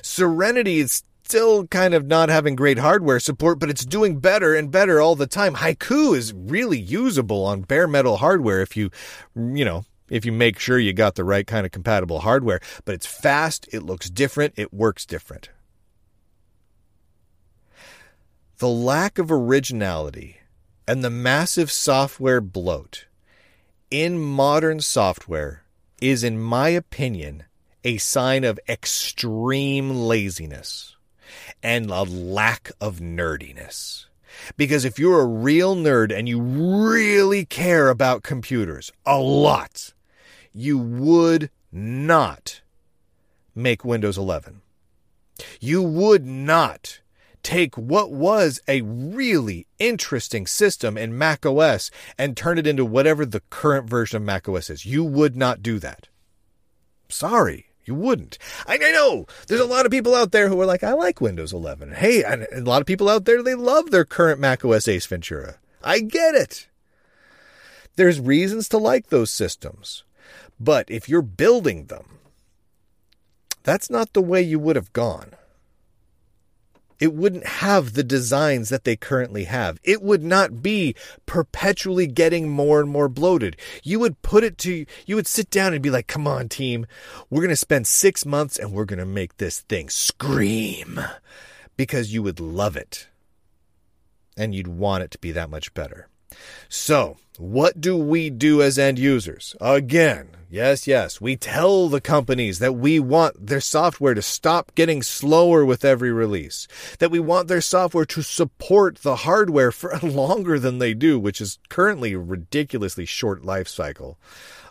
[0.00, 4.70] Serenity is still kind of not having great hardware support, but it's doing better and
[4.70, 5.56] better all the time.
[5.56, 8.90] Haiku is really usable on bare metal hardware if you,
[9.36, 12.60] you know, if you make sure you got the right kind of compatible hardware.
[12.86, 15.50] But it's fast, it looks different, it works different.
[18.56, 20.38] The lack of originality
[20.86, 23.04] and the massive software bloat
[23.90, 25.62] in modern software
[26.00, 27.44] is, in my opinion,
[27.84, 30.96] a sign of extreme laziness
[31.62, 34.06] and a lack of nerdiness.
[34.56, 39.94] Because if you're a real nerd and you really care about computers a lot,
[40.52, 42.60] you would not
[43.54, 44.62] make Windows 11.
[45.60, 47.00] You would not
[47.42, 53.24] take what was a really interesting system in Mac OS and turn it into whatever
[53.24, 54.84] the current version of Mac OS is.
[54.84, 56.08] You would not do that.
[57.08, 57.67] Sorry.
[57.88, 58.36] You wouldn't.
[58.66, 61.22] I, I know there's a lot of people out there who are like, I like
[61.22, 61.92] Windows 11.
[61.92, 65.06] Hey, and a lot of people out there, they love their current Mac OS Ace
[65.06, 65.56] Ventura.
[65.82, 66.68] I get it.
[67.96, 70.04] There's reasons to like those systems.
[70.60, 72.18] But if you're building them,
[73.62, 75.32] that's not the way you would have gone
[77.00, 79.78] it wouldn't have the designs that they currently have.
[79.82, 80.94] It would not be
[81.26, 83.56] perpetually getting more and more bloated.
[83.82, 86.86] You would put it to, you would sit down and be like, come on, team,
[87.30, 91.00] we're going to spend six months and we're going to make this thing scream
[91.76, 93.08] because you would love it
[94.36, 96.08] and you'd want it to be that much better.
[96.68, 99.54] So, what do we do as end users?
[99.60, 105.02] Again, yes, yes, we tell the companies that we want their software to stop getting
[105.02, 106.66] slower with every release,
[106.98, 111.40] that we want their software to support the hardware for longer than they do, which
[111.40, 114.18] is currently a ridiculously short life cycle.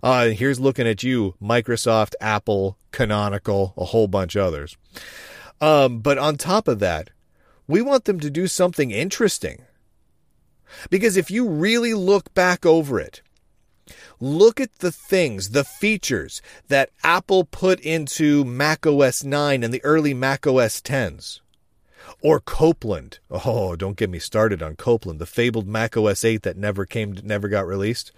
[0.03, 4.77] Uh, here's looking at you, Microsoft, Apple, Canonical, a whole bunch of others.
[5.59, 7.09] Um, but on top of that,
[7.67, 9.63] we want them to do something interesting.
[10.89, 13.22] Because if you really look back over it,
[14.19, 19.84] look at the things, the features that Apple put into Mac OS 9 and the
[19.84, 21.39] early Mac OS 10s.
[22.22, 23.19] Or Copland.
[23.30, 27.18] Oh, don't get me started on Copland, the fabled Mac OS 8 that never came
[27.23, 28.11] never got released.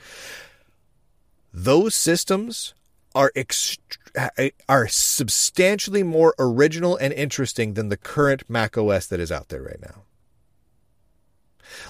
[1.52, 2.76] Those systems
[3.16, 3.80] are ext-
[4.68, 9.64] are substantially more original and interesting than the current Mac OS that is out there
[9.64, 10.04] right now.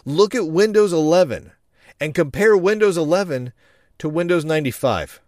[0.05, 1.51] Look at Windows 11
[1.99, 3.53] and compare Windows 11
[3.99, 5.21] to Windows 95.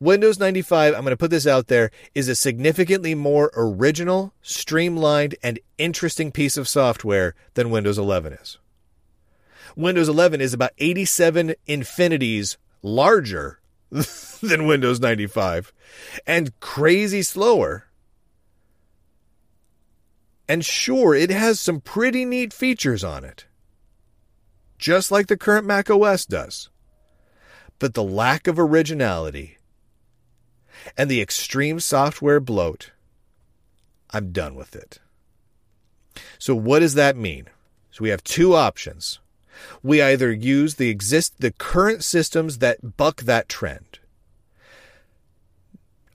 [0.00, 5.36] Windows 95, I'm going to put this out there, is a significantly more original, streamlined,
[5.44, 8.58] and interesting piece of software than Windows 11 is.
[9.76, 13.60] Windows 11 is about 87 infinities larger
[14.42, 15.72] than Windows 95
[16.26, 17.86] and crazy slower
[20.52, 23.46] and sure, it has some pretty neat features on it.
[24.82, 26.68] just like the current Mac OS does.
[27.78, 29.56] But the lack of originality
[30.98, 32.90] and the extreme software bloat,
[34.10, 34.98] I'm done with it.
[36.38, 37.46] So what does that mean?
[37.92, 39.20] So we have two options.
[39.82, 44.00] We either use the exist the current systems that buck that trend.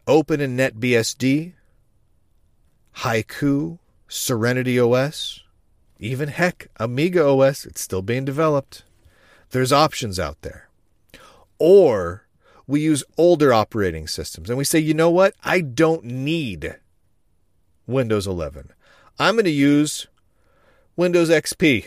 [0.06, 1.54] Open and NetBSD,
[2.98, 5.42] Haiku, Serenity OS,
[6.00, 8.84] even heck, Amiga OS, it's still being developed.
[9.50, 10.70] There's options out there.
[11.60, 12.28] Or
[12.68, 15.34] we use older operating systems and we say, you know what?
[15.44, 16.78] I don't need
[17.88, 18.72] Windows 11.
[19.20, 20.08] I'm going to use
[20.96, 21.86] Windows XP.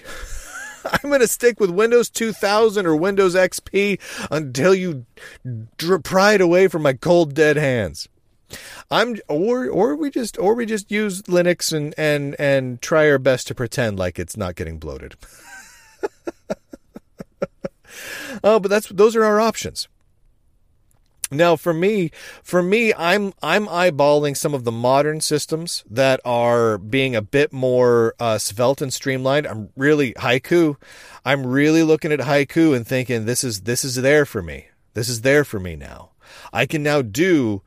[0.92, 5.04] I'm going to stick with Windows 2000 or Windows XP until you
[6.02, 8.08] pry it away from my cold dead hands.
[8.90, 13.18] I'm or or we just or we just use Linux and and and try our
[13.18, 15.14] best to pretend like it's not getting bloated.
[18.44, 19.88] oh, but that's those are our options.
[21.32, 22.10] Now, for me,
[22.42, 27.52] for me, I'm I'm eyeballing some of the modern systems that are being a bit
[27.52, 29.46] more uh, svelte and streamlined.
[29.46, 30.76] I'm really haiku.
[31.24, 34.68] I'm really looking at haiku and thinking this is this is there for me.
[34.94, 36.10] This is there for me now.
[36.52, 37.62] I can now do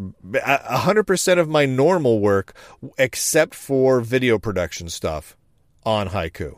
[0.00, 2.54] 100% of my normal work
[2.98, 5.36] except for video production stuff
[5.84, 6.56] on haiku.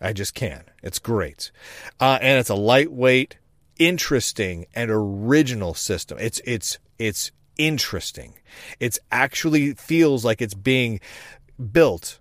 [0.00, 0.64] I just can.
[0.82, 1.50] It's great.
[2.00, 3.36] Uh, and it's a lightweight,
[3.78, 6.18] interesting, and original system.
[6.18, 8.34] It's, it's, it's interesting.
[8.80, 11.00] It's actually feels like it's being
[11.72, 12.18] built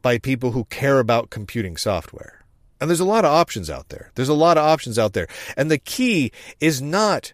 [0.00, 2.44] by people who care about computing software.
[2.80, 4.12] And there's a lot of options out there.
[4.14, 5.26] There's a lot of options out there.
[5.56, 7.32] And the key is not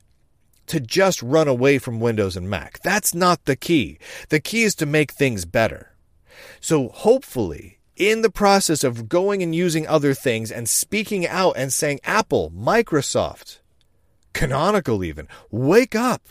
[0.66, 2.81] to just run away from Windows and Mac.
[2.82, 3.99] That's not the key.
[4.28, 5.93] The key is to make things better.
[6.61, 11.73] So hopefully, in the process of going and using other things and speaking out and
[11.73, 13.61] saying Apple, Microsoft,
[14.32, 16.28] Canonical even, wake up.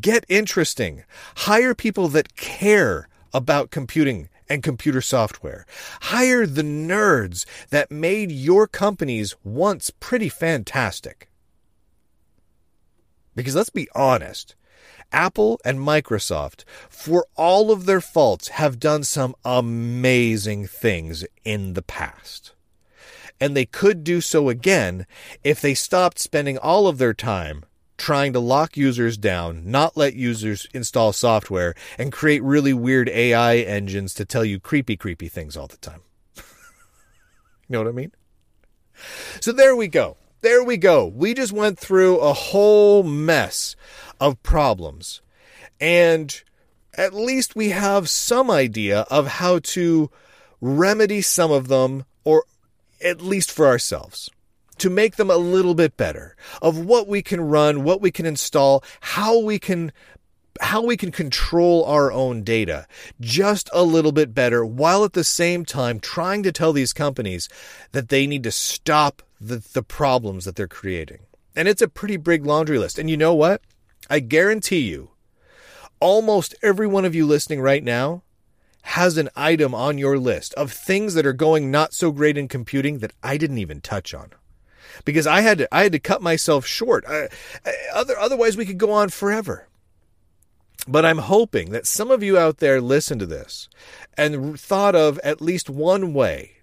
[0.00, 1.04] Get interesting.
[1.36, 5.66] Hire people that care about computing and computer software.
[6.02, 11.28] Hire the nerds that made your companies once pretty fantastic.
[13.34, 14.54] Because let's be honest,
[15.12, 21.82] Apple and Microsoft, for all of their faults, have done some amazing things in the
[21.82, 22.52] past.
[23.40, 25.06] And they could do so again
[25.42, 27.64] if they stopped spending all of their time
[27.98, 33.58] trying to lock users down, not let users install software, and create really weird AI
[33.58, 36.00] engines to tell you creepy, creepy things all the time.
[36.36, 36.42] you
[37.68, 38.12] know what I mean?
[39.40, 40.16] So there we go.
[40.42, 41.06] There we go.
[41.06, 43.76] We just went through a whole mess
[44.20, 45.22] of problems.
[45.80, 46.42] And
[46.94, 50.10] at least we have some idea of how to
[50.60, 52.44] remedy some of them, or
[53.04, 54.30] at least for ourselves,
[54.78, 58.26] to make them a little bit better of what we can run, what we can
[58.26, 59.92] install, how we can
[60.60, 62.86] how we can control our own data
[63.20, 67.48] just a little bit better while at the same time trying to tell these companies
[67.92, 71.20] that they need to stop the, the problems that they're creating.
[71.56, 72.98] And it's a pretty big laundry list.
[72.98, 73.62] And you know what?
[74.08, 75.10] I guarantee you,
[76.00, 78.22] almost every one of you listening right now
[78.82, 82.48] has an item on your list of things that are going not so great in
[82.48, 84.30] computing that I didn't even touch on.
[85.04, 87.04] Because I had to, I had to cut myself short.
[87.08, 87.28] I,
[87.64, 89.68] I, other, otherwise, we could go on forever.
[90.88, 93.68] But I'm hoping that some of you out there listen to this
[94.16, 96.62] and thought of at least one way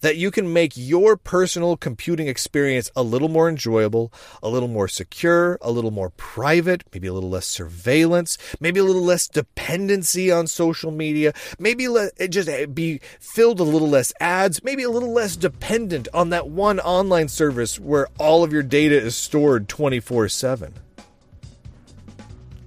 [0.00, 4.12] that you can make your personal computing experience a little more enjoyable,
[4.42, 8.84] a little more secure, a little more private, maybe a little less surveillance, maybe a
[8.84, 14.12] little less dependency on social media, maybe it just eh, be filled a little less
[14.20, 18.62] ads, maybe a little less dependent on that one online service where all of your
[18.62, 20.74] data is stored 24 7.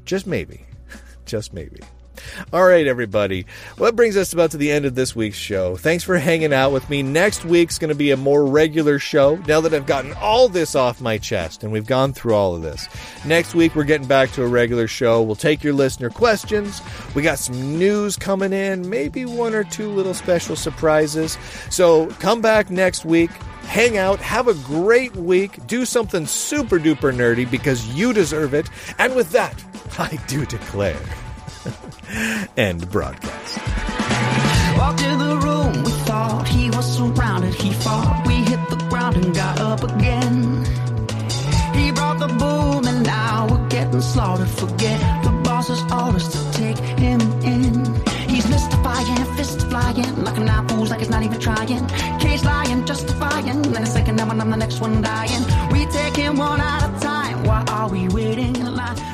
[0.05, 0.65] Just maybe.
[1.31, 1.79] Just maybe.
[2.53, 3.45] All right, everybody.
[3.77, 5.75] Well, that brings us about to the end of this week's show.
[5.75, 7.03] Thanks for hanging out with me.
[7.03, 10.75] Next week's going to be a more regular show now that I've gotten all this
[10.75, 12.87] off my chest and we've gone through all of this.
[13.25, 15.21] Next week, we're getting back to a regular show.
[15.21, 16.81] We'll take your listener questions.
[17.15, 21.37] We got some news coming in, maybe one or two little special surprises.
[21.69, 23.31] So come back next week
[23.71, 28.69] hang out, have a great week, do something super duper nerdy because you deserve it.
[28.97, 29.63] And with that,
[29.97, 30.99] I do declare.
[32.57, 33.57] End broadcast.
[34.77, 37.53] Walked in the room, we thought he was surrounded.
[37.53, 40.65] He fought, we hit the ground and got up again.
[41.73, 44.49] He brought the boom, and now we're getting slaughtered.
[44.49, 47.85] Forget the boss's orders to take him in.
[48.29, 51.87] He's mystifying, fist flying, knocking out fools like it's not even trying.
[52.43, 52.83] Lying,
[54.61, 55.43] next one dying.
[55.71, 57.43] We taking one at a time.
[57.43, 59.10] Why are we waiting in line?